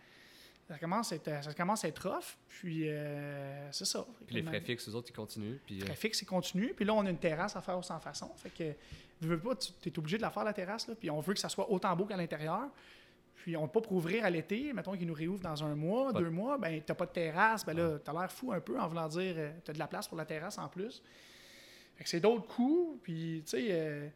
[0.67, 2.37] ça commence à être, ça commence à être rough.
[2.47, 4.05] Puis euh, c'est ça.
[4.25, 5.57] Puis les frais fixes, eux autres, ils continuent.
[5.65, 6.73] Puis, euh, Très fixe et continu.
[6.75, 8.29] Puis là, on a une terrasse à faire au sans façon.
[8.35, 8.63] Fait que,
[9.21, 10.87] veux, veux pas, tu es obligé de la faire, la terrasse.
[10.87, 12.67] Là, puis on veut que ça soit autant beau qu'à l'intérieur.
[13.35, 14.73] Puis on ne peut pas pour ouvrir à l'été.
[14.73, 16.57] Mettons qu'ils nous réouvrent dans un mois, Pas- deux mois.
[16.57, 17.65] Ben, t'as pas de terrasse.
[17.65, 20.17] Ben là, t'as l'air fou un peu en voulant dire, t'as de la place pour
[20.17, 21.01] la terrasse en plus.
[21.95, 22.99] Fait que c'est d'autres coûts.
[23.01, 24.07] Puis, tu sais, euh,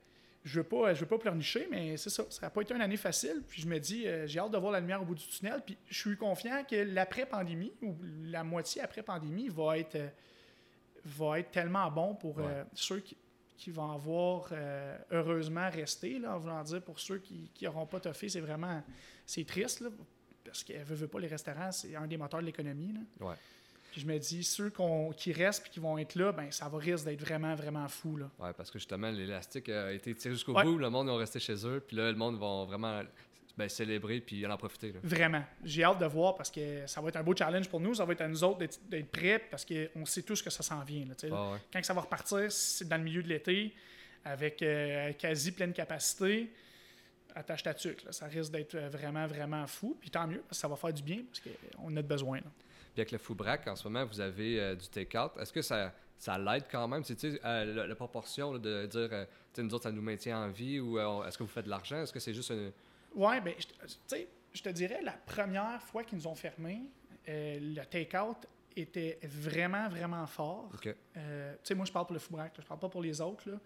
[0.43, 2.23] je veux pas, je veux pas pleurnicher, mais c'est ça.
[2.29, 3.43] Ça n'a pas été une année facile.
[3.47, 5.61] Puis je me dis, euh, j'ai hâte de voir la lumière au bout du tunnel.
[5.65, 10.09] Puis je suis confiant que l'après-pandémie, ou la moitié après-pandémie, va être, euh,
[11.05, 13.17] va être tellement bon pour euh, ceux qui,
[13.55, 14.51] qui vont avoir
[15.11, 18.81] heureusement resté, là, en voulant dire pour ceux qui n'auront pas toffé, c'est vraiment
[19.25, 19.89] c'est triste, là,
[20.43, 22.93] parce que veut, veut pas les restaurants, c'est un des moteurs de l'économie.
[22.93, 23.27] là.
[23.27, 23.35] Ouais.
[23.91, 24.71] Puis je me dis, ceux
[25.17, 28.15] qui restent et qui vont être là, ben ça va risque d'être vraiment, vraiment fou.
[28.17, 28.29] Là.
[28.39, 30.63] ouais, parce que justement, l'élastique a été tiré jusqu'au Ouais.
[30.63, 30.77] bout.
[30.77, 31.83] Le monde va rester chez eux.
[31.85, 33.01] Puis là, le monde va vraiment
[33.57, 34.93] ben, célébrer puis en profiter.
[34.93, 34.99] là.
[35.03, 35.43] Vraiment.
[35.65, 37.93] J'ai hâte de voir parce que ça va être un beau challenge pour nous.
[37.95, 40.81] Ça va être à nous autres d'être- prêts parce qu'on sait tous que ça s'en
[40.85, 41.05] vient.
[41.05, 41.13] là.
[41.31, 41.57] Ah ouais.
[41.73, 43.73] Quand ça va repartir, c'est dans le milieu de l'été,
[44.23, 46.49] avec euh, quasi pleine capacité.
[47.35, 48.11] Attache ta tuque, là.
[48.11, 49.97] Ça risque d'être vraiment, vraiment fou.
[49.99, 52.37] Puis tant mieux, parce que ça va faire du bien, parce qu'on a de besoin.
[52.37, 52.43] là.
[52.93, 55.31] Puis avec le Foubrac, en ce moment, vous avez euh, du take-out.
[55.39, 57.03] Est-ce que ça, ça l'aide quand même?
[57.03, 59.25] Tu sais, euh, la, la proportion là, de dire, euh,
[59.57, 62.01] nous autres, ça nous maintient en vie ou est-ce que vous faites de l'argent?
[62.01, 62.71] Est-ce que c'est juste une...
[63.59, 66.81] Je, te- tu sais, je te dirais, la première fois qu'ils nous ont fermé,
[67.27, 68.37] euh, le take-out
[68.75, 70.69] était vraiment, vraiment fort.
[71.17, 73.49] Euh, tu sais, moi, je parle pour le Foubrac, je parle pas pour les autres.
[73.49, 73.57] là.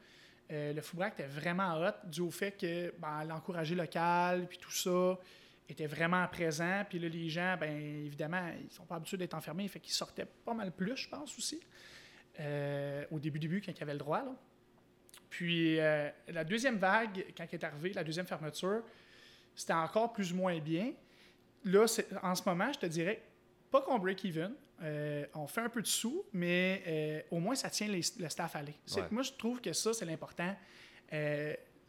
[0.51, 4.71] Euh, le Foubrac était vraiment hot dû au fait que ben, l'encourager local, puis tout
[4.71, 5.17] ça,
[5.68, 6.84] était vraiment présent.
[6.89, 7.72] Puis là, les gens, ben
[8.05, 11.38] évidemment, ils sont pas habitués d'être enfermés, fait qu'ils sortaient pas mal plus, je pense
[11.38, 11.59] aussi,
[12.39, 14.24] euh, au début, début, quand ils avaient le droit.
[14.24, 14.36] Là.
[15.30, 18.84] Puis euh, la deuxième vague, quand elle est arrivée, la deuxième fermeture,
[19.55, 20.93] c'était encore plus ou moins bien.
[21.63, 21.86] Là,
[22.22, 23.22] en ce moment, je te dirais,
[23.72, 24.53] pas qu'on break even.
[24.82, 28.55] Euh, on fait un peu de sous, mais au moins ça tient les- le staff
[28.55, 28.76] à aller.
[29.01, 29.07] Ouais.
[29.11, 30.55] Moi, je trouve que ça, c'est l'important.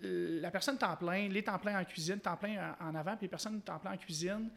[0.04, 3.24] Euh, la personne temps plein, les temps pleins en cuisine, temps plein en avant, puis
[3.24, 4.50] les personnes temps plein en cuisine,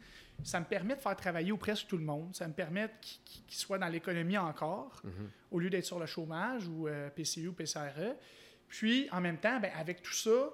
[0.44, 2.34] ça me permet de faire travailler presque tout le monde.
[2.36, 2.90] Ça me permet
[3.24, 5.30] qu'ils soient dans l'économie encore, Mhm.
[5.50, 8.16] au lieu d'être sur le chômage ou euh, PCU ou PCRE.
[8.68, 10.50] Puis, en même temps, ben, avec tout ça,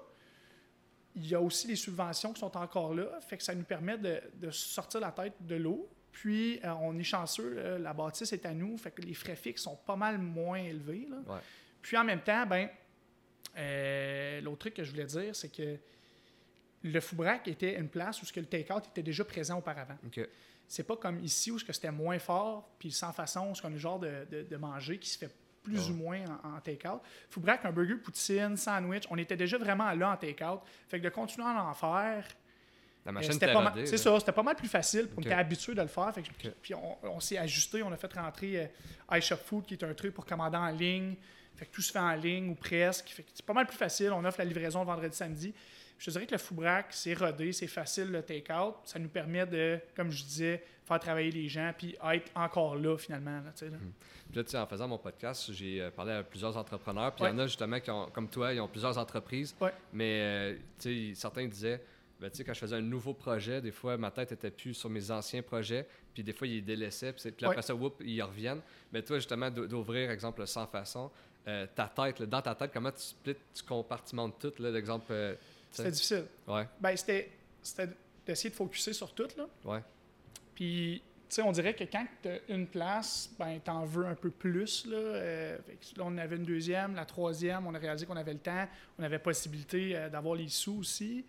[1.15, 3.97] il y a aussi les subventions qui sont encore là, fait que ça nous permet
[3.97, 5.89] de, de sortir la tête de l'eau.
[6.11, 9.35] Puis, euh, on est chanceux, là, la bâtisse est à nous, fait que les frais
[9.35, 11.07] fixes sont pas mal moins élevés.
[11.09, 11.17] là.
[11.27, 11.39] Ouais.
[11.81, 12.69] Puis, en même temps, ben,
[13.57, 15.77] euh, l'autre truc que je voulais dire, c'est que
[16.83, 19.97] le Foubrac était une place où ce que le take-out était déjà présent auparavant.
[20.05, 20.19] OK.
[20.67, 23.77] C'est pas comme ici où c'était moins fort, puis sans façon, ce qu'on a le
[23.77, 25.33] genre de, de- de manger qui se fait
[25.63, 25.91] plus Ouais.
[25.91, 27.01] ou moins en, en take-out.
[27.29, 30.61] Foubrac, un burger, poutine, sandwich, on était déjà vraiment là en take-out.
[30.87, 32.25] Fait que de continuer à en faire,
[33.07, 33.11] Euh,
[33.85, 35.07] C'est ça, c'était pas mal plus facile.
[35.15, 35.25] On Ok.
[35.27, 36.13] était habitué de le faire.
[36.13, 36.49] fait que-.
[36.61, 38.69] Puis on, on s'est ajusté, on a fait rentrer
[39.11, 41.15] euh, iShop Food, qui est un truc pour commander en ligne.
[41.57, 43.09] Fait que tout se fait en ligne ou presque.
[43.09, 44.11] Fait que c'est pas mal plus facile.
[44.11, 45.53] On offre la livraison vendredi, samedi.
[45.99, 48.75] Je te dirais que le Foubrac, c'est rodé, c'est facile le take-out.
[48.85, 52.95] Ça nous permet de, comme je disais, faire travailler les gens puis être encore là
[52.97, 53.41] finalement.
[53.41, 53.51] là.
[54.31, 57.13] Puis sais, en faisant mon podcast, j'ai euh, parlé à plusieurs entrepreneurs.
[57.15, 57.31] Puis il Ouais.
[57.31, 59.55] y en a justement qui ont, comme toi, ils ont plusieurs entreprises.
[59.59, 59.71] Ouais.
[59.91, 61.81] Mais euh, certains disaient,
[62.19, 65.09] ben, quand je faisais un nouveau projet, des fois, ma tête était plus sur mes
[65.09, 65.87] anciens projets.
[66.13, 67.13] Puis des fois, ils délaissaient.
[67.13, 67.61] Puis, puis après Ouais.
[67.63, 68.61] ça, whoop, ils reviennent.
[68.93, 71.09] Mais toi, justement, d'o- d'ouvrir, exemple, sans façon,
[71.47, 75.05] euh, ta tête, là, dans ta tête, comment tu splits, tu compartimentes tout, là, l'exemple.
[75.11, 75.35] euh?
[75.71, 76.25] C'était difficile.
[76.47, 77.31] Ouais, Ben, c'était,
[77.61, 77.89] c'était
[78.25, 79.27] d'essayer de focuser sur tout.
[79.37, 79.47] Là.
[79.65, 79.79] ouais.
[80.55, 84.05] Puis, tu sais, on dirait que quand tu as une place, ben, tu en veux
[84.05, 84.85] un peu plus.
[84.85, 84.97] Là.
[84.97, 88.33] Euh, fait que là, on avait une deuxième, la troisième, on a réalisé qu'on avait
[88.33, 88.67] le temps,
[88.97, 91.25] on avait possibilité euh, d'avoir les sous aussi.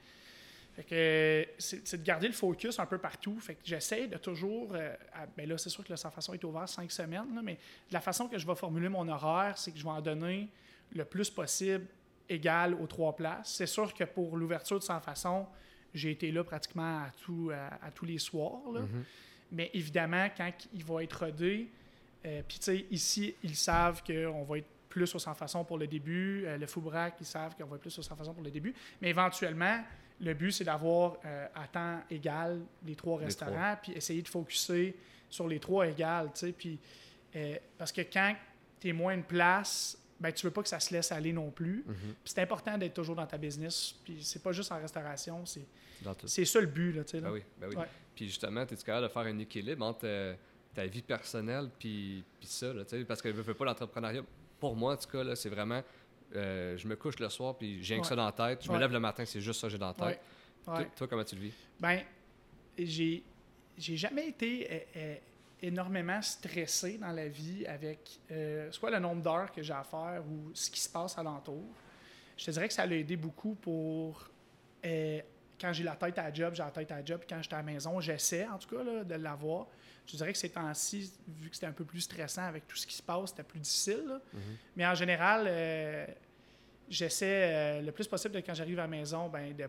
[0.78, 3.36] Fait que c'est de garder le focus un peu partout.
[3.40, 4.70] Fait que j'essaie de toujours.
[4.74, 7.40] euh, à- ben là, c'est sûr que le sans façon est ouvert cinq semaines, là,
[7.42, 7.58] mais
[7.90, 10.48] la façon que je vais formuler mon horaire, c'est que je vais en donner
[10.94, 11.84] le plus possible
[12.28, 13.54] égal aux trois places.
[13.54, 15.46] C'est sûr que pour l'ouverture de sans façon,
[15.94, 18.70] j'ai été là pratiquement à, tout, à, à tous les soirs.
[18.72, 18.80] là.
[18.82, 19.04] Mhm.
[19.50, 21.68] Mais évidemment, quand il va être rodé,
[22.24, 25.78] euh, puis tu sais, ici, ils savent qu'on va être plus au sans façon pour
[25.78, 26.44] le début.
[26.46, 28.74] Euh, le Foubrac, ils savent qu'on va être plus au sans façon pour le début.
[29.00, 29.80] Mais éventuellement,
[30.20, 34.28] le but, c'est d'avoir euh, à temps égal les trois Les restaurants, puis essayer de
[34.28, 34.96] focuser
[35.30, 36.52] sur les trois égales, tu sais.
[36.52, 36.78] Puis,
[37.36, 38.34] euh, parce que quand
[38.80, 41.50] tu es moins une place, ben, tu veux pas que ça se laisse aller non
[41.50, 41.84] plus.
[41.86, 43.94] Puis c'est important d'être toujours dans ta business.
[44.04, 47.20] Puis c'est pas juste en restauration, c'est ça le but, là, tu.
[47.20, 47.76] Ben oui, ben oui.
[47.76, 47.86] Ouais.
[48.14, 50.34] Puis justement, tu es capable de faire un équilibre entre euh,
[50.74, 54.22] ta vie personnelle puis, puis ça, là, tu sais, parce que je veux pas l'entrepreneuriat.
[54.58, 55.82] Pour moi, en tout cas, c'est vraiment,
[56.34, 58.10] euh, je me couche le soir puis j'ai rien que Ouais.
[58.10, 58.64] ça dans la tête.
[58.64, 60.20] Je me lève le matin, c'est juste ça que j'ai dans la tête.
[60.66, 60.88] Ouais.
[60.96, 61.52] Toi, comment tu le vis?
[61.80, 62.00] Ben,
[62.78, 63.22] j'ai
[63.78, 65.16] j'ai jamais été euh, euh,
[65.62, 70.22] énormément stressé dans la vie avec euh, soit le nombre d'heures que j'ai à faire
[70.28, 71.62] ou ce qui se passe alentour.
[72.36, 74.28] Je te dirais que ça l'a aidé beaucoup pour
[75.60, 77.22] quand j'ai la tête à la job, j'ai la tête à la job.
[77.28, 79.66] Quand j'étais à la maison, j'essaie en tout cas là, de l'avoir.
[80.06, 82.86] Je dirais que ces temps-ci, vu que c'était un peu plus stressant avec tout ce
[82.86, 84.04] qui se passe, c'était plus difficile.
[84.06, 84.20] là.
[84.76, 86.06] Mais en général, euh,
[86.88, 89.68] j'essaie euh, le plus possible de quand j'arrive à la maison, ben, de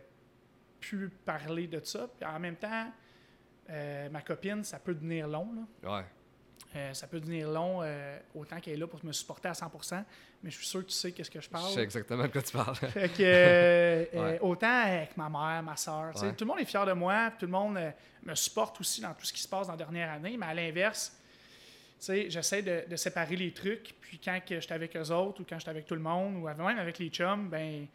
[0.79, 2.07] plus parler de ça.
[2.17, 2.91] Puis en même temps,
[3.69, 5.49] euh, ma copine, ça peut devenir long.
[5.83, 5.97] là.
[5.97, 6.05] Ouais.
[6.75, 10.03] Euh, ça peut devenir long euh, autant qu'elle est là pour me supporter à 100%,
[10.43, 11.71] mais je suis sûr que tu sais qu'est-ce que je Je parle.
[11.73, 12.75] sais exactement de quoi tu parles.
[12.75, 14.39] Fait que, euh, Ouais.
[14.39, 16.31] autant avec ma mère, ma soeur, Ouais.
[16.33, 17.79] tout le monde est fier de moi, tout le monde
[18.23, 20.53] me supporte aussi dans tout ce qui se passe dans la dernière année, mais à
[20.53, 21.11] l'inverse,
[21.99, 25.71] j'essaie de, de séparer les trucs, puis quand j'étais avec eux autres, ou quand j'étais
[25.71, 27.87] avec tout le monde, ou même avec les chums, ben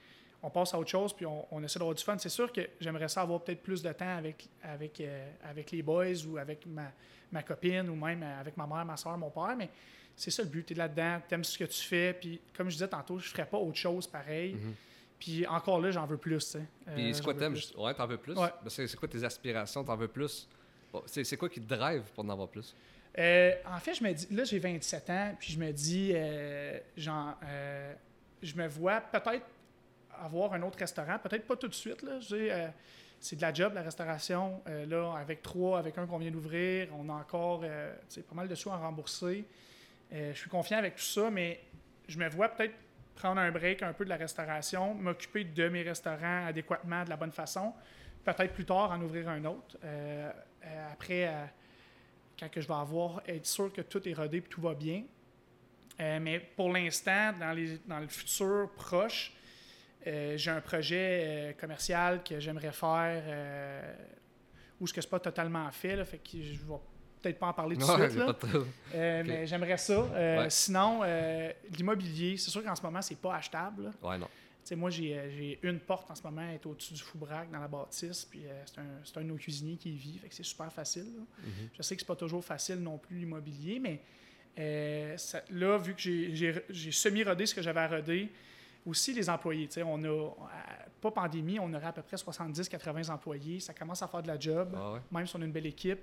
[0.45, 2.17] on passe à autre chose, puis on, on essaie d'avoir du fun.
[2.19, 5.83] C'est sûr que j'aimerais ça avoir peut-être plus de temps avec, avec, euh, avec les
[5.83, 6.93] boys, ou avec ma,
[7.33, 9.71] ma copine, ou même avec ma mère, ma soeur, mon père, mais
[10.17, 12.69] c'est ça le but, tu es là-dedans, tu aimes ce que tu fais, puis comme
[12.69, 14.55] je disais tantôt, je ferais pas autre chose pareil.
[14.55, 14.75] Mhm.
[15.19, 16.57] Puis encore là, j'en veux plus.
[16.57, 16.61] Euh,
[16.95, 17.57] Puis c'est quoi t'aimes?
[17.77, 18.35] Ouais, t'en veux plus?
[18.35, 18.51] Ouais.
[18.69, 19.83] C'est quoi tes aspirations?
[19.83, 20.47] T'en veux plus?
[20.93, 22.75] Bon, c'est c'est quoi qui te drive pour en avoir plus?
[23.19, 26.79] Euh, en fait, je me dis, là, j'ai 27 ans, puis je me dis, euh,
[26.97, 27.95] genre, euh,
[28.43, 29.47] je me vois peut-être
[30.23, 32.19] avoir un autre restaurant, peut-être pas tout de suite, là.
[32.33, 32.69] Euh,
[33.21, 34.63] c'est de la job, la restauration.
[34.69, 37.95] Euh, là, avec trois, avec un qu'on vient d'ouvrir, on a encore euh,
[38.29, 39.45] pas mal de sous à rembourser.
[40.13, 41.61] Je suis confiant avec tout ça, mais
[42.07, 42.75] je me vois peut-être
[43.17, 47.17] prendre un break un peu de la restauration, m'occuper de mes restaurants adéquatement, de la
[47.17, 47.73] bonne façon.
[48.25, 49.77] Peut-être plus tard en ouvrir un autre.
[50.93, 51.51] Après,
[52.39, 55.03] quand que je vais avoir, être sûr que tout est rodé et tout va bien.
[55.99, 59.33] Mais pour l'instant, dans, les- dans le futur proche,
[60.07, 63.95] euh, j'ai un projet euh, commercial que j'aimerais faire euh,
[64.81, 66.75] où ce que c'est pas totalement fait, là, fait que je vais
[67.23, 68.17] peut-être pas en parler tout de suite.
[68.19, 68.35] là.
[68.35, 68.67] pas de.
[68.95, 69.23] Euh.
[69.27, 69.93] Mais j'aimerais ça.
[69.95, 70.51] Euh, Ouais.
[70.51, 73.85] Sinon, euh, l'immobilier, c'est sûr qu'en ce moment, c'est pas achetable.
[73.85, 73.91] là.
[74.11, 74.29] Ouais, non.
[74.77, 78.25] Moi, j'ai une porte en ce moment, elle est au-dessus du Foubrac dans la bâtisse,
[78.25, 81.05] puis c'est un, un de nos cuisiniers qui y vit, fait que c'est super facile.
[81.43, 81.69] Mhm.
[81.77, 84.01] Je sais que c'est pas toujours facile non plus l'immobilier, mais
[85.19, 88.31] ça- là, vu que j'ai semi-rodé ce que j'avais à roder,
[88.87, 89.69] aussi les employés.
[89.85, 90.29] On a, euh,
[91.01, 93.61] pas pandémie, on aurait à peu près 70-80 employés.
[93.61, 95.01] Ça commence à faire de la job, Ah ouais.
[95.11, 96.01] même si on a une belle équipe.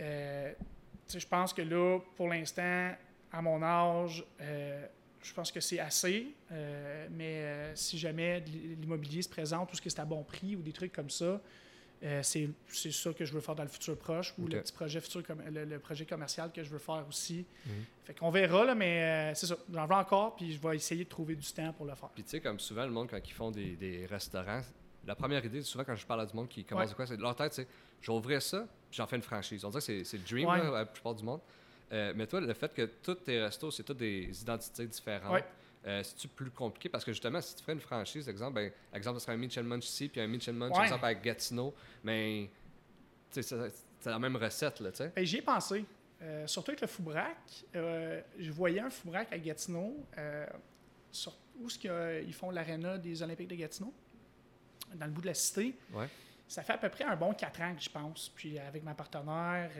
[0.00, 0.52] Euh,
[1.14, 2.90] je pense que là, pour l'instant,
[3.32, 4.86] à mon âge, euh,
[5.22, 6.34] je pense que c'est assez.
[6.52, 10.62] Euh, mais si jamais l'immobilier se présente, tout ce qui est à bon prix ou
[10.62, 11.40] des trucs comme ça,
[12.02, 12.50] euh, c'est
[12.92, 14.52] ça que je veux faire dans le futur proche ou Ok.
[14.52, 17.44] le petit projet futur, le, le projet commercial que je veux faire aussi.
[17.66, 17.72] Mhm.
[18.04, 19.56] Fait qu'on verra, là, mais euh, c'est ça.
[19.72, 22.10] J'en veux encore, puis je vais essayer de trouver du temps pour le faire.
[22.10, 24.60] Puis tu sais, comme souvent, le monde, quand ils font des, des restaurants,
[25.06, 26.94] la première idée, souvent quand je parle à du monde qui commence Ouais.
[26.96, 27.66] quoi, c'est leur tête, c'est
[28.08, 29.64] ouvrir ça, puis j'en fais une franchise.
[29.64, 30.58] On dirait que c'est- c'est le dream, Ouais.
[30.58, 31.40] là, à la plupart du monde.
[31.92, 35.44] Euh, mais toi, le fait que tous tes restos, c'est toutes des identités différentes, Ouais.
[35.86, 36.88] Euh, c'est-tu plus compliqué?
[36.88, 39.64] Parce que justement, si tu ferais une franchise, exemple, ben, exemple, ce serait un Mitchell
[39.64, 40.84] Munch ici, puis un Mitchell Munch, Ouais.
[40.84, 42.50] exemple, avec Gatineau, mais
[43.32, 43.56] tu sais,
[44.00, 45.12] c'est la même recette, là, tu sais.
[45.14, 45.84] Ben, J'y ai pensé.
[46.22, 47.36] Euh, surtout avec le Foubrac.
[47.74, 49.96] Euh, je voyais un Foubrac à Gatineau.
[51.12, 53.92] sur, où est-ce qu'ils font l'aréna des Olympiques de Gatineau?
[54.94, 55.74] Dans le bout de la cité.
[55.92, 56.08] Ouais.
[56.48, 58.28] Ça fait à peu près un bon 4 ans que je pense.
[58.34, 59.70] Puis avec ma partenaire,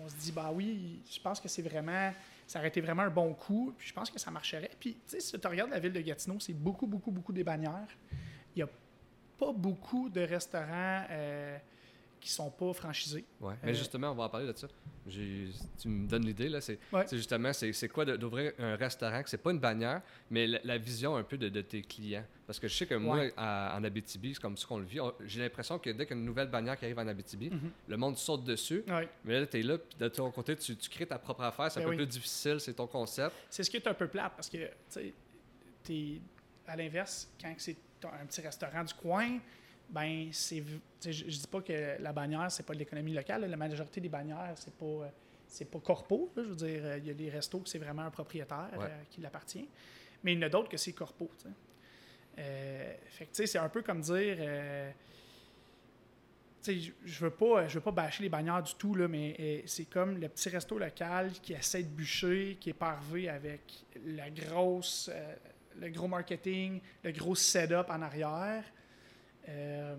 [0.00, 2.12] on se dit, bah oui, je pense que c'est vraiment.
[2.46, 3.74] Ça aurait été vraiment un bon coup.
[3.76, 4.70] Puis je pense que ça marcherait.
[4.78, 7.44] Puis, tu sais, si tu regardes la ville de Gatineau, c'est beaucoup, beaucoup, beaucoup des
[7.44, 7.96] bannières.
[8.54, 8.68] Il n'y a
[9.38, 11.58] pas beaucoup de restaurants euh,
[12.24, 13.22] qui sont pas franchisés.
[13.38, 13.52] Ouais.
[13.62, 14.66] Mais Euh, justement, on va en parler de ça.
[15.06, 16.62] J'ai- Tu me donnes l'idée, là.
[16.62, 17.04] C'est Ouais.
[17.12, 20.00] justement, c'est quoi d'ouvrir un restaurant, que c'est pas une bannière,
[20.30, 22.24] mais la, la vision un peu de, de tes clients.
[22.46, 23.34] Parce que je sais que moi, Ouais.
[23.36, 25.00] à- en Abitibi, c'est comme ça qu'on le vit.
[25.26, 27.70] J'ai l'impression que dès qu'il y a une nouvelle bannière qui arrive en Abitibi, Mhm.
[27.88, 28.82] le monde saute dessus.
[28.88, 29.06] Ouais.
[29.26, 31.70] Mais là, tu es là, puis de ton côté, tu, tu crées ta propre affaire.
[31.70, 31.96] C'est un Ben peu oui.
[31.98, 33.34] plus difficile, c'est ton concept.
[33.50, 35.12] C'est ce qui est un peu plate parce que, tu
[35.84, 36.20] sais,
[36.66, 39.38] à l'inverse, quand c'est un petit restaurant du coin,
[39.90, 40.62] ben c'est.
[41.04, 43.42] Je, je dis pas que la bannière, c'est pas de l'économie locale.
[43.42, 43.48] là.
[43.48, 44.84] La majorité des bannières, c'est pas.
[44.86, 45.08] euh,
[45.46, 46.42] C'est pas corpo, là.
[46.42, 48.86] je veux dire, euh, il y a des restos que c'est vraiment un propriétaire Ouais.
[48.86, 49.68] euh, qui l'appartient,
[50.22, 51.30] mais il y en a d'autres que c'est corpo.
[51.38, 51.54] tu sais.
[52.38, 54.36] Euh, fait que, tu sais, c'est un peu comme dire,
[56.66, 56.90] je-
[57.24, 60.28] veux pas, je veux pas bâcher les bannières du tout là, mais c'est comme le
[60.28, 65.10] petit resto local qui essaie de bûcher, qui est parvé avec la grosse,
[65.78, 68.64] le gros marketing, le gros setup en arrière.
[69.48, 69.96] Euh,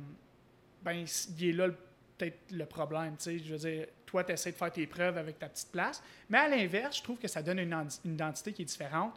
[0.84, 1.06] ben,
[1.39, 1.70] il est là
[2.18, 3.16] peut-être le problème.
[3.18, 3.39] tu sais.
[3.39, 6.38] Je veux dire, toi, tu essaies de faire tes preuves avec ta petite place, mais
[6.38, 9.14] à l'inverse, je trouve que ça donne une, identité qui est différente.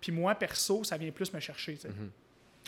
[0.00, 1.76] Puis moi, perso, ça vient plus me chercher.
[1.76, 2.10] sais Mhm.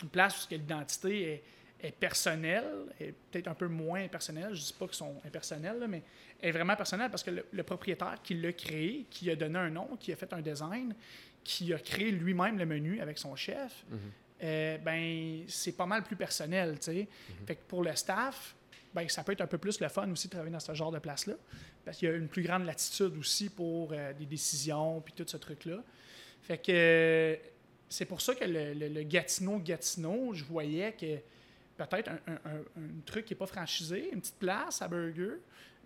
[0.03, 1.43] une place où l'identité est,
[1.87, 2.65] est personnelle,
[2.99, 4.53] est peut-être un peu moins personnelle.
[4.53, 6.01] Je ne dis pas qu'ils sont impersonnels, là, mais
[6.41, 9.69] est vraiment personnelle parce que le, le propriétaire qui l'a créé, qui a donné un
[9.69, 10.95] nom, qui a fait un design,
[11.43, 13.99] qui a créé lui-même le menu avec son chef, Mhm.
[14.43, 17.07] Euh, ben c'est pas mal plus personnel, tu sais.
[17.45, 18.55] Fait que pour le staff,
[18.93, 20.91] ben ça peut être un peu plus le fun aussi de travailler dans ce genre
[20.91, 21.33] de place-là,
[21.85, 25.25] parce qu'il y a une plus grande latitude aussi pour euh, des décisions puis tout
[25.27, 25.83] ce truc-là.
[26.41, 27.35] Fait que euh,
[27.89, 31.17] c'est pour ça que le, le- le Gatineau Gatineau, je voyais que
[31.77, 35.35] peut-être un, un- un- un truc qui n'est pas franchisé, une petite place à burger,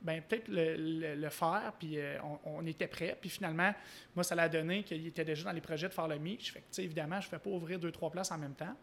[0.03, 3.17] ben peut-être le, le- le faire, puis euh, on, on était prêt.
[3.19, 3.73] Puis finalement,
[4.15, 6.49] moi, ça l'a donné qu'il était déjà dans les projets de faire le mix.
[6.49, 8.53] Fait que, tu sais, évidemment, je ne fais pas ouvrir deux, trois places en même
[8.55, 8.75] temps.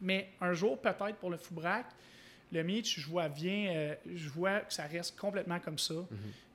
[0.00, 1.86] Mais un jour, peut-être pour le Foubrac,
[2.50, 5.94] le Meach, je vois bien, euh, je vois que ça reste complètement comme ça,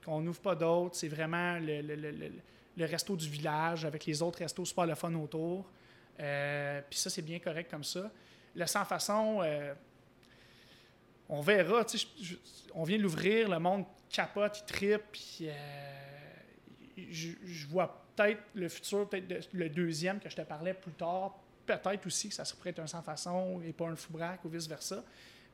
[0.06, 0.96] qu'on n'ouvre pas d'autres.
[0.96, 2.32] C'est vraiment le, le- le- le-
[2.76, 5.66] le resto du village avec les autres restos super le fun autour.
[6.20, 8.12] Euh, Puis ça, c'est bien correct comme ça.
[8.56, 9.42] Le sans façon,
[11.30, 11.86] on verra.
[11.91, 12.36] je- je-
[12.73, 15.01] on vient de l'ouvrir, le monde capote, il tripe.
[15.11, 15.51] Puis euh,
[17.09, 21.38] je, je vois peut-être le futur, peut-être le deuxième que je te parlais plus tard.
[21.65, 24.49] Peut-être aussi que ça se pourrait être un sans façon et pas un foubrac ou
[24.49, 25.03] vice-versa.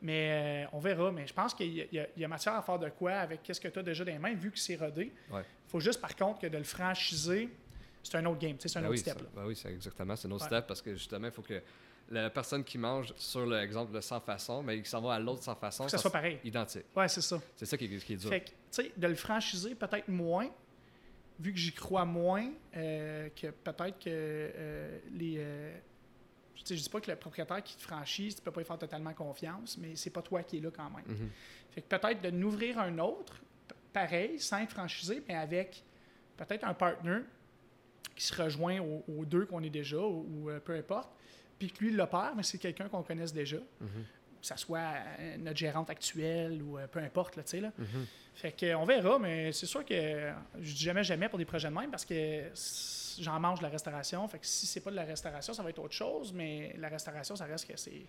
[0.01, 1.11] Mais euh, on verra.
[1.11, 3.59] Mais je pense qu'il y, a- y y matière à faire de quoi avec qu'est-ce
[3.61, 5.11] que tu as déjà dans les mains, vu que c'est rodé.
[5.29, 5.43] Il Ouais.
[5.67, 7.49] faut juste, par contre, que de le franchiser,
[8.03, 8.57] c'est un autre game.
[8.59, 9.17] C'est un Ben autre oui, step.
[9.19, 10.15] ça- ben oui, c'est exactement.
[10.15, 10.49] C'est un autre Ouais.
[10.49, 11.61] step parce que justement, il faut que
[12.09, 15.43] la personne qui mange sur l'exemple de sans façon, mais il s'en va à l'autre
[15.43, 15.83] sans façon.
[15.83, 16.39] Faut que ça soit pareil.
[16.43, 16.85] Identique.
[16.95, 17.41] Ouais, c'est ça.
[17.55, 18.29] C'est ça qui est, qui est dur.
[18.29, 20.49] Fait que, tu sais, de le franchiser peut-être moins,
[21.39, 25.35] vu que j'y crois moins, euh, que peut-être que euh, les.
[25.37, 25.77] euh,
[26.55, 28.65] tu sais, je dis pas que le propriétaire qui te franchise, tu peux pas y
[28.65, 31.05] faire totalement confiance, mais c'est pas toi qui es là quand même.
[31.07, 31.29] Mhm.
[31.71, 33.41] Fait que peut-être de n'ouvrir un autre,
[33.91, 35.83] pareil, sans être franchisé, mais avec
[36.37, 37.19] peut-être un partner
[38.15, 41.09] qui se rejoint aux, aux deux qu'on est déjà, ou, ou, peu importe,
[41.67, 43.87] puis que lui l'opère, mais c'est quelqu'un qu'on connaisse déjà, Mhm.
[44.41, 44.79] que ça soit
[45.19, 47.71] euh, notre gérante actuelle ou euh, peu importe, là, tu sais, là.
[47.77, 48.05] Mhm.
[48.35, 51.69] Fait que, on verra, mais c'est sûr que je dis jamais jamais pour des projets
[51.69, 52.49] de même parce que
[53.19, 54.27] j'en mange de la restauration.
[54.27, 56.89] Fait que si c'est pas de la restauration, ça va être autre chose, mais la
[56.89, 58.05] restauration, ça reste que c'est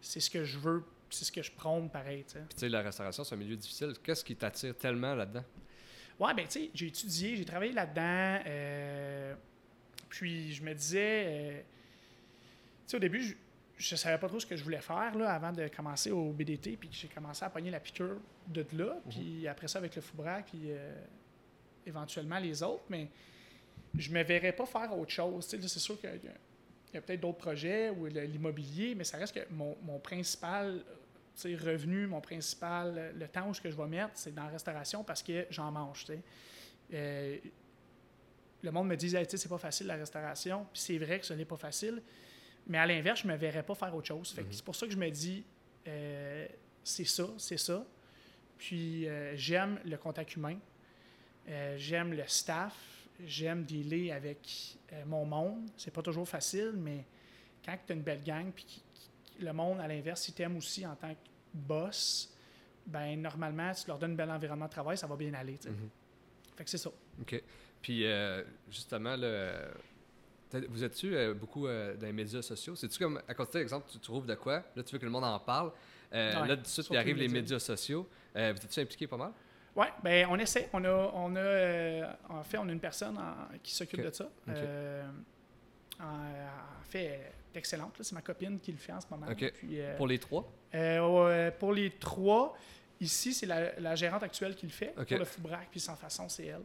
[0.00, 2.24] c'est ce que je veux, c'est ce que je prône pareil.
[2.26, 3.92] Puis tu sais, la restauration, c'est un milieu difficile.
[4.02, 5.44] Qu'est-ce qui t'attire tellement là-dedans?
[6.20, 8.42] Ouais, ben tu sais, j'ai étudié, j'ai travaillé là-dedans.
[8.46, 9.34] euh,
[10.08, 11.60] puis je me disais, euh,
[12.86, 13.34] sais, au début, je,
[13.76, 16.76] je savais pas trop ce que je voulais faire là, avant de commencer au BDT,
[16.76, 18.18] puis j'ai commencé à pogner la piqûre
[18.48, 20.94] de là, puis après ça avec le Foubrac, puis euh,
[21.86, 23.08] éventuellement les autres, mais
[23.94, 25.44] je me verrais pas faire autre chose.
[25.46, 26.10] Tu sais, là, c'est sûr qu'il
[26.92, 30.82] y a, peut-être d'autres projets ou l'immobilier, mais ça reste que mon, mon principal
[31.44, 34.44] euh, revenu, mon principal, euh, le temps où ce que je vais mettre, c'est dans
[34.44, 36.04] la restauration parce que j'en mange.
[36.04, 36.22] tu sais.
[36.94, 37.38] Euh,
[38.62, 41.34] le monde me Hey, sais, c'est pas facile la restauration, puis c'est vrai que ce
[41.34, 42.02] n'est pas facile,
[42.68, 44.34] Mais à l'inverse, je ne me verrais pas faire autre chose.
[44.36, 44.46] Mhm.
[44.50, 45.44] C'est pour ça que je me dis,
[45.86, 46.46] euh,
[46.82, 47.84] c'est ça, c'est ça.
[48.58, 50.58] Puis euh, j'aime le contact humain.
[51.48, 52.74] Euh, j'aime le staff.
[53.24, 55.68] J'aime dealer avec mon monde.
[55.76, 57.04] C'est pas toujours facile, mais
[57.64, 60.42] quand tu as une belle gang, puis qui- qui- le monde, à l'inverse, si tu
[60.42, 61.18] aimes aussi en tant que
[61.54, 62.30] boss,
[62.86, 65.58] ben normalement, tu leur donnes un bel environnement de travail, ça va bien aller.
[65.64, 65.88] Mhm.
[66.56, 66.90] Fait que c'est ça.
[67.20, 67.42] OK.
[67.80, 68.04] Puis,
[68.70, 69.68] justement, t'as-
[70.68, 72.74] vous êtes-tu euh, beaucoup euh, dans les médias sociaux?
[72.76, 74.62] C'est-tu comme, à côté d'exemple, tu trouves de quoi?
[74.74, 75.72] Là, tu veux que le monde en parle.
[76.12, 77.40] Euh, Ouais, là, de suite, il arrive les médias.
[77.40, 78.08] médias sociaux.
[78.34, 79.32] Vous êtes-tu impliqué pas mal?
[79.74, 80.68] Oui, ben on essaie.
[80.72, 84.28] On a, on a en fait, on a une personne en- qui s'occupe de ça.
[86.00, 87.20] En, fait, elle
[87.54, 87.94] est excellente.
[88.00, 89.26] C'est ma copine qui le fait en ce moment.
[89.30, 89.52] Ok.
[89.58, 90.50] Puis, euh, Pour les trois?
[91.58, 92.56] pour les trois,
[93.00, 94.92] ici, c'est la, la gérante actuelle qui le fait.
[94.94, 96.62] Pour le Foubrac, puis sans façon, c'est elle.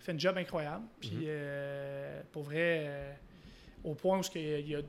[0.00, 0.84] Fait un job incroyable.
[0.98, 1.22] Puis, Mhm.
[1.26, 3.12] euh, pour vrai, euh,
[3.84, 4.80] au point où il y a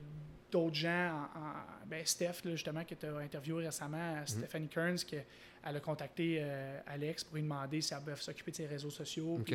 [0.50, 4.26] d'autres gens, en, en- ben Steph, là, justement, que tu as interviewé récemment, Mhm.
[4.26, 5.16] Stephanie Kearns, que,
[5.64, 8.90] elle a contacté euh, Alex pour lui demander si elle veut s'occuper de ses réseaux
[8.90, 9.38] sociaux.
[9.44, 9.54] Puis,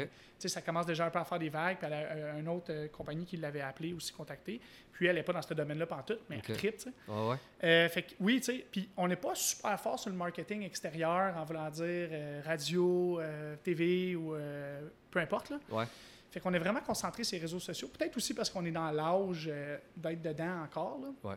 [0.49, 1.77] ça commence déjà un peu à faire des vagues.
[1.77, 4.61] Puis elle a euh, une autre euh, compagnie qui l'avait appelé aussi contacté.
[4.93, 6.75] Puis elle n'est pas dans ce domaine-là pantoute, mais elle tripe.
[7.09, 7.35] Ah ouais?
[7.63, 10.61] Euh, fait que oui, tu sais, puis on n'est pas super fort sur le marketing
[10.63, 15.49] extérieur, en voulant dire euh, radio, euh, TV ou euh, peu importe.
[15.49, 15.59] Là.
[15.71, 15.85] Ouais.
[16.31, 17.87] Fait qu'on est vraiment concentré sur les réseaux sociaux.
[17.89, 20.99] Peut-être aussi parce qu'on est dans l'âge euh, d'être dedans encore.
[21.01, 21.29] Là.
[21.31, 21.35] Ouais.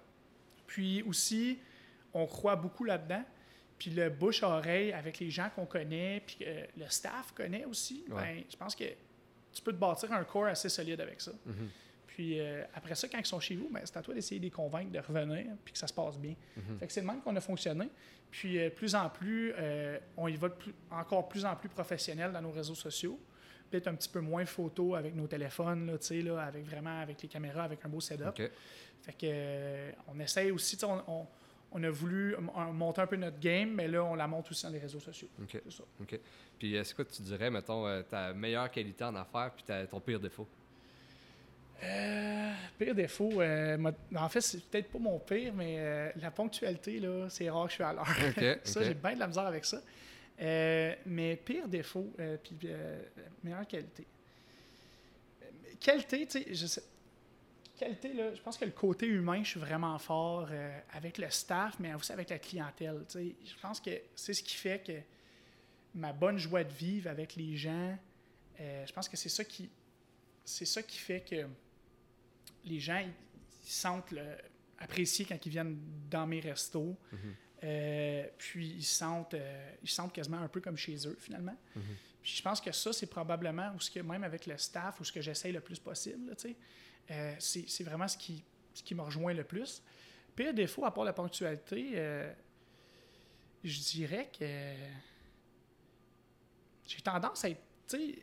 [0.71, 1.59] Puis aussi,
[2.15, 3.25] on croit beaucoup là-dedans.
[3.77, 7.65] Puis le bouche à oreille avec les gens qu'on connaît, puis que le staff connaît
[7.65, 8.23] aussi, Ouais.
[8.37, 8.85] ben, je pense que
[9.53, 11.33] tu peux te bâtir un corps assez solide avec ça.
[11.45, 11.69] Mhm.
[12.07, 14.45] Puis euh, après ça, quand ils sont chez vous, ben, c'est à toi d'essayer de
[14.45, 16.35] les convaincre de revenir puis que ça se passe bien.
[16.57, 16.79] Mhm.
[16.79, 17.89] Fait que c'est le même qu'on a fonctionné.
[18.31, 22.31] Puis euh, plus en plus, euh, on y va plus- encore plus en plus professionnel
[22.33, 23.19] dans nos réseaux sociaux.
[23.71, 27.29] Peut-être un petit peu moins photo avec nos téléphones, là, là, avec vraiment avec les
[27.29, 28.35] caméras, avec un beau setup.
[29.03, 31.27] Fait que euh, on essaye aussi, on, on-
[31.73, 32.35] on a voulu
[32.73, 35.29] monter un peu notre game, mais là, on la monte aussi dans les réseaux sociaux.
[35.41, 35.63] OK.
[35.71, 35.85] Ça.
[36.59, 40.01] Puis, euh, c'est quoi tu dirais, mettons, euh, ta meilleure qualité en affaires puis ton
[40.01, 40.49] pire défaut?
[41.83, 43.79] Euh, pire défaut, euh,
[44.15, 47.71] en fait, c'est peut-être pas mon pire, mais euh, la ponctualité, là, c'est rare que
[47.71, 48.07] je suis à l'heure.
[48.65, 49.81] Ça, j'ai bien de la misère avec ça.
[50.41, 53.03] Euh, mais pire défaut, euh, puis euh,
[53.43, 54.07] meilleure qualité.
[55.79, 56.81] Qualité, tu sais, je.
[57.79, 60.49] Qualité, là, je pense que le côté humain, je suis vraiment fort
[60.93, 63.05] avec le staff, mais aussi avec la clientèle.
[63.09, 63.35] tu sais.
[63.43, 65.01] Je pense que c'est ce qui fait que
[65.95, 67.99] ma bonne joie de vivre avec les gens,
[68.59, 69.71] je pense que c'est ça qui
[70.45, 71.47] c'est ça qui fait que
[72.65, 73.15] les gens ils,
[73.63, 74.25] sentent le,
[74.79, 75.79] appréciés quand ils viennent
[76.11, 76.97] dans mes restos.
[77.13, 77.35] Mhm.
[77.63, 81.17] Euh, puis ils se sentent, euh, ils se sentent quasiment un peu comme chez eux,
[81.21, 81.57] finalement.
[81.77, 81.83] Mhm.
[82.23, 85.05] Puis je pense que ça, c'est probablement, ou ce que même avec le staff, ou
[85.05, 86.35] ce que j'essaye le plus possible,
[87.11, 88.43] euh, c'est c'est vraiment ce qui,
[88.75, 89.83] ce qui me rejoint le plus.
[90.35, 92.33] Pire défaut, à part la ponctualité, euh,
[93.65, 94.75] je dirais que
[96.87, 98.23] j'ai tendance à être, tu sais,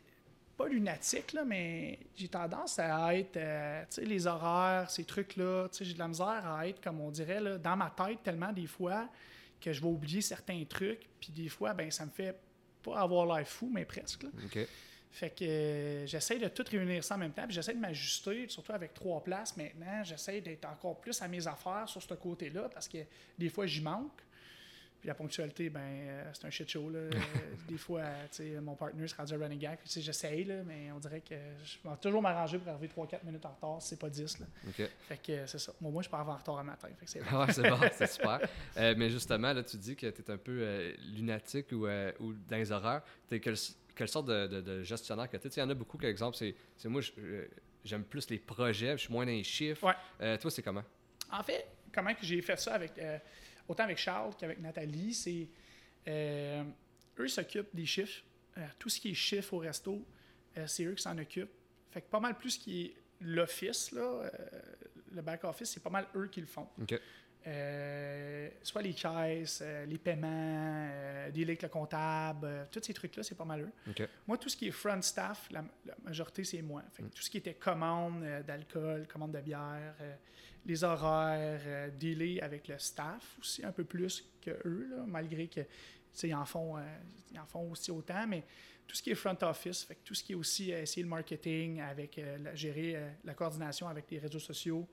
[0.58, 5.68] pas lunatique, là, mais j'ai tendance à être, euh, tu sais, les horaires, ces trucs-là,
[5.70, 8.24] tu sais, j'ai de la misère à être, comme on dirait, là, dans ma tête
[8.24, 9.08] tellement des fois
[9.60, 12.36] que je vais oublier certains trucs, puis des fois, ben ça me fait
[12.82, 14.30] pas avoir l'air fou, mais presque, là.
[15.10, 18.46] Fait que euh, j'essaie de tout réunir ça en même temps, puis j'essaie de m'ajuster,
[18.48, 20.02] surtout avec trois places maintenant.
[20.02, 22.98] J'essaie d'être encore plus à mes affaires sur ce côté-là, parce que
[23.38, 24.20] des fois, j'y manque.
[25.00, 26.90] Puis la ponctualité, ben, euh, c'est un shit show.
[26.90, 27.00] Là.
[27.68, 30.98] Des fois, euh, tu sais, mon partner sera rendu un running gag, j'essaye, mais on
[30.98, 34.10] dirait que je vais toujours m'arranger pour arriver 3-4 minutes en retard, si c'est pas
[34.10, 34.40] 10.
[34.40, 34.46] Là.
[35.08, 35.72] Fait que c'est ça.
[35.80, 36.88] Moi, moi, je pars en retard à matin.
[36.98, 38.40] Fait que c'est Ah c'est bon, c'est super.
[38.76, 42.32] Euh, mais justement, là, tu dis que tu es un peu euh, lunatique ou, ou
[42.48, 43.02] dans les horaires.
[43.28, 43.54] T'es quel,
[43.94, 45.50] quelle sorte de, de- de gestionnaire que tu es?
[45.50, 47.02] Il y en a beaucoup, par exemple, c'est c'est moi,
[47.84, 49.84] j'aime plus les projets, je suis moins dans les chiffres.
[50.18, 50.38] Ouais.
[50.38, 50.82] Toi, c'est comment?
[51.30, 52.92] En fait, comment que j'ai fait ça avec
[53.68, 55.48] autant avec Charles qu'avec Nathalie, c'est
[56.08, 56.64] euh,
[57.18, 58.22] eux s'occupent des chiffres.
[58.56, 60.04] Euh, tout ce qui est chiffres au resto,
[60.56, 61.52] euh, c'est eux qui s'en occupent.
[61.90, 64.30] Fait que pas mal plus qui est l'office, euh,
[65.12, 66.68] le back-office, c'est pas mal eux qui le font.
[67.46, 70.28] Euh, soit les caisses, euh, les paiements,
[70.90, 73.72] euh, dealer avec le comptable, euh, tous ces trucs-là, c'est pas mal eux.
[74.26, 76.82] Moi, tout ce qui est front staff, la, la majorité, c'est moi.
[76.92, 77.10] Fait que Mm.
[77.12, 79.94] Tout ce qui était commande d'alcool, commande de bière,
[80.66, 85.60] les horaires, dealer avec le staff aussi, un peu plus que eux, là, malgré que
[86.24, 86.74] ils en, font,
[87.32, 88.42] ils en font aussi autant, mais
[88.86, 91.08] tout ce qui est front office, fait que tout ce qui est aussi essayer le
[91.08, 94.86] marketing, avec la- gérer la coordination avec les réseaux sociaux,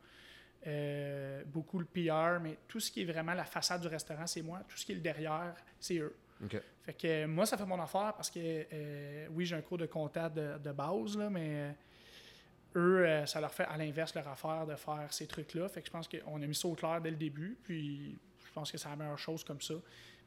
[0.68, 4.42] euh, beaucoup le PR, mais tout ce qui est vraiment la façade du restaurant, c'est
[4.42, 4.62] moi.
[4.68, 6.16] Tout ce qui est le derrière, c'est eux.
[6.84, 9.78] Fait que euh, moi, ça fait mon affaire parce que euh, oui, j'ai un cours
[9.78, 11.76] de comptable de, de base, là, mais
[12.76, 15.70] eux, ça leur fait à l'inverse leur affaire de faire ces trucs-là.
[15.70, 17.58] Fait que je pense qu'on a mis ça au clair dès le début.
[17.64, 19.76] Puis je pense que c'est la meilleure chose comme ça.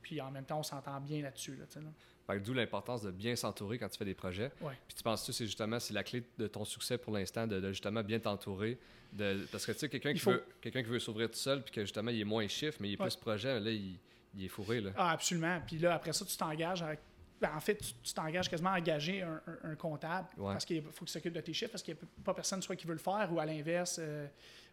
[0.02, 1.56] Puis en même temps, on s'entend bien là-dessus.
[1.56, 4.52] Là, D'où l'importance de bien s'entourer quand tu fais des projets.
[4.60, 4.74] Ouais.
[4.86, 7.58] Puis tu penses que c'est justement c'est la clé de ton succès pour l'instant, de,
[7.58, 8.78] de justement bien t'entourer.
[9.14, 11.62] De, parce que tu sais, quelqu'un qui, faut- veut, quelqu'un qui veut s'ouvrir tout seul,
[11.62, 13.06] puis que justement il est moins chiffre, mais il est Ouais.
[13.06, 13.98] plus projet, là, il,
[14.34, 14.82] il est fourré.
[14.82, 14.90] Là.
[14.96, 15.58] Ah, absolument.
[15.66, 17.00] Puis là, après ça, tu t'engages avec.
[17.40, 20.52] ben, en fait, tu tu t'engages quasiment à engager un, un- un comptable Ouais.
[20.52, 22.76] parce qu'il faut qu'il s'occupe de tes chiffres, parce qu'il n'y a pas personne soit
[22.76, 24.26] qui veut le faire ou à l'inverse, euh,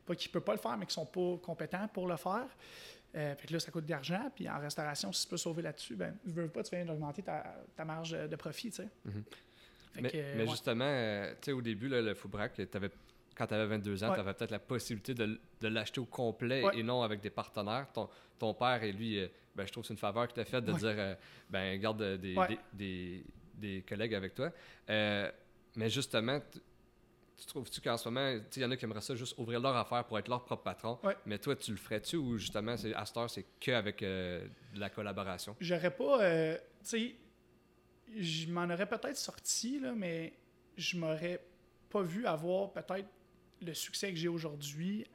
[0.05, 2.17] pas qui ne peut pas le faire, mais qui ne sont pas compétents pour le
[2.17, 2.47] faire.
[3.16, 4.30] Euh, fait que là, ça coûte de l'argent.
[4.36, 7.22] Puis en restauration, si tu peux sauver là-dessus, ben, je veux pas, tu viens d'augmenter
[7.24, 8.89] ta, ta marge de profit, tu sais.
[9.05, 9.24] Mhm.
[9.93, 10.49] Fait Mais, que, euh, mais ouais.
[10.49, 12.59] justement, euh, tu sais, au début, là, le Foubrac,
[13.38, 14.16] quand tu avais 22 ans, Ouais.
[14.16, 16.78] tu avais peut-être la possibilité de, l'acheter au complet Ouais.
[16.80, 17.88] et non avec des partenaires.
[17.93, 20.39] Ton, ton père et lui, euh, ben, je trouve que c'est une faveur que tu
[20.41, 21.16] as faite de dire
[21.49, 24.51] ben, garde des, des, des- des collègues avec toi.
[24.89, 26.39] Mais justement,
[27.38, 29.75] tu trouves-tu qu'en ce moment, il y en a qui aimeraient ça juste ouvrir leur
[29.75, 31.15] affaire pour être leur propre patron, Ouais.
[31.25, 34.89] mais toi, tu le ferais-tu ou justement, à cette heure, c'est qu'avec euh, de la
[34.89, 35.55] collaboration?
[35.59, 36.21] J'aurais pas.
[36.23, 37.15] euh, tu sais,
[38.17, 40.33] je m'en aurais peut-être sorti, là, mais
[40.77, 41.43] je m'aurais
[41.89, 43.07] pas vu avoir peut-être
[43.61, 45.05] le succès que j'ai aujourd'hui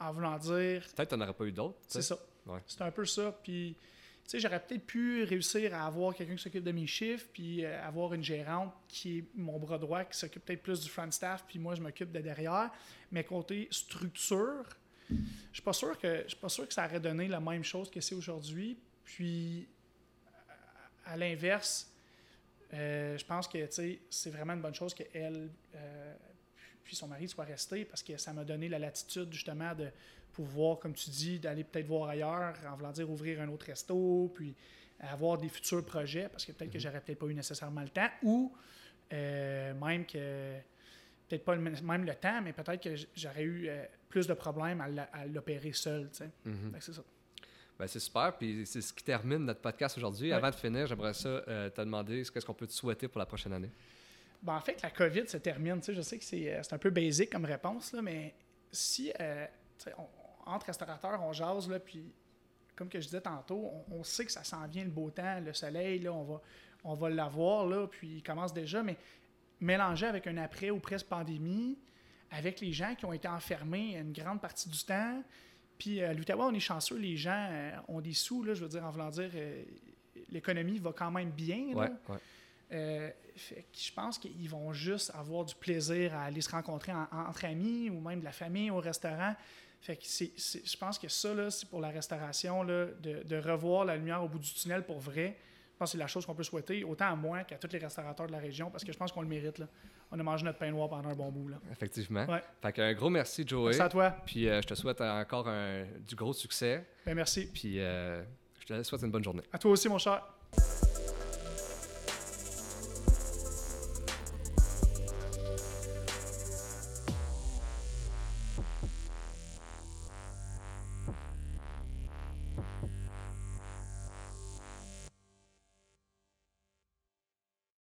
[0.00, 0.82] en voulant dire.
[0.96, 1.78] Peut-être que tu n'en aurais pas eu d'autres.
[1.86, 2.18] C'est ça.
[2.46, 2.60] Ouais.
[2.66, 3.32] C'est un peu ça.
[3.42, 3.76] Puis,
[4.26, 7.86] sais, j'aurais peut-être pu réussir à avoir quelqu'un qui s'occupe de mes chiffres, puis euh,
[7.86, 11.44] avoir une gérante qui est mon bras droit, qui s'occupe peut-être plus du front staff,
[11.46, 12.70] puis moi, je m'occupe de derrière.
[13.12, 14.64] Mais côté structure,
[15.10, 15.16] je
[15.52, 18.00] suis pas sûr que suis pas sûr que ça aurait donné la même chose que
[18.00, 18.78] c'est aujourd'hui.
[19.04, 19.68] Puis,
[21.04, 21.92] à, l'inverse,
[22.72, 23.58] euh, je pense que
[24.10, 26.14] c'est vraiment une bonne chose qu'elle euh,
[26.84, 29.88] puis son mari soit resté parce que ça m'a donné la latitude justement de
[30.32, 34.30] pouvoir, comme tu dis, d'aller peut-être voir ailleurs, en voulant dire ouvrir un autre resto,
[34.34, 34.54] puis
[35.00, 38.08] avoir des futurs projets, parce que peut-être que j'aurais peut-être pas eu nécessairement le temps,
[38.22, 38.52] ou
[39.12, 40.58] euh, même que
[41.28, 44.80] peut-être pas le, même le temps, mais peut-être que j'aurais eu euh, plus de problèmes
[44.80, 46.30] à l'opérer seul, tu sais.
[46.44, 46.72] Mhm.
[46.80, 47.02] C'est ça.
[47.78, 50.28] Ben, c'est super, puis c'est ce qui termine notre podcast aujourd'hui.
[50.28, 50.36] Ouais.
[50.36, 53.26] Avant de finir, j'aimerais ça euh, te demander qu'est-ce qu'on peut te souhaiter pour la
[53.26, 53.70] prochaine année?
[54.44, 55.80] Ben, en fait, la COVID se termine.
[55.86, 58.34] Je sais que c'est, euh, c'est un peu basique comme réponse, là, mais
[58.70, 59.46] si, euh,
[59.98, 62.12] on- entre restaurateurs, on jase, là, puis
[62.76, 65.54] comme que je disais tantôt, on, sait que ça s'en vient le beau temps, le
[65.54, 66.42] soleil, là, on va,
[66.84, 68.96] on va l'avoir, là, puis il commence déjà, mais
[69.60, 71.78] mélanger avec un après ou presque pandémie,
[72.30, 75.22] avec les gens qui ont été enfermés une grande partie du temps,
[75.78, 78.68] puis euh, à l'Outaouais, on est chanceux, les gens ont des sous, là, je veux
[78.68, 79.30] dire, en voulant dire,
[80.30, 81.90] l'économie va quand même bien, là.
[82.72, 86.92] Euh, fait que je pense qu'ils vont juste avoir du plaisir à aller se rencontrer
[86.92, 89.34] en- entre amis ou même de la famille au restaurant.
[89.80, 93.22] Fait que c'est, c'est- je pense que ça, là, c'est pour la restauration, là, de,
[93.22, 95.36] de revoir la lumière au bout du tunnel pour vrai.
[95.72, 97.78] Je pense que c'est la chose qu'on peut souhaiter, autant à moi qu'à tous les
[97.80, 99.58] restaurateurs de la région, parce que je pense qu'on le mérite.
[99.58, 99.66] Là.
[100.12, 101.48] On a mangé notre pain noir pendant un bon bout.
[101.48, 101.56] Là.
[101.72, 102.24] Effectivement.
[102.26, 102.42] Ouais.
[102.62, 103.66] Fait qu'un gros merci, Joey.
[103.70, 104.10] Merci à toi.
[104.24, 106.86] Puis euh, je te souhaite encore un- du gros succès.
[107.04, 107.50] Ben, merci.
[107.52, 108.22] Puis euh,
[108.60, 109.42] je te souhaite une bonne journée.
[109.52, 110.22] À toi aussi, mon cher.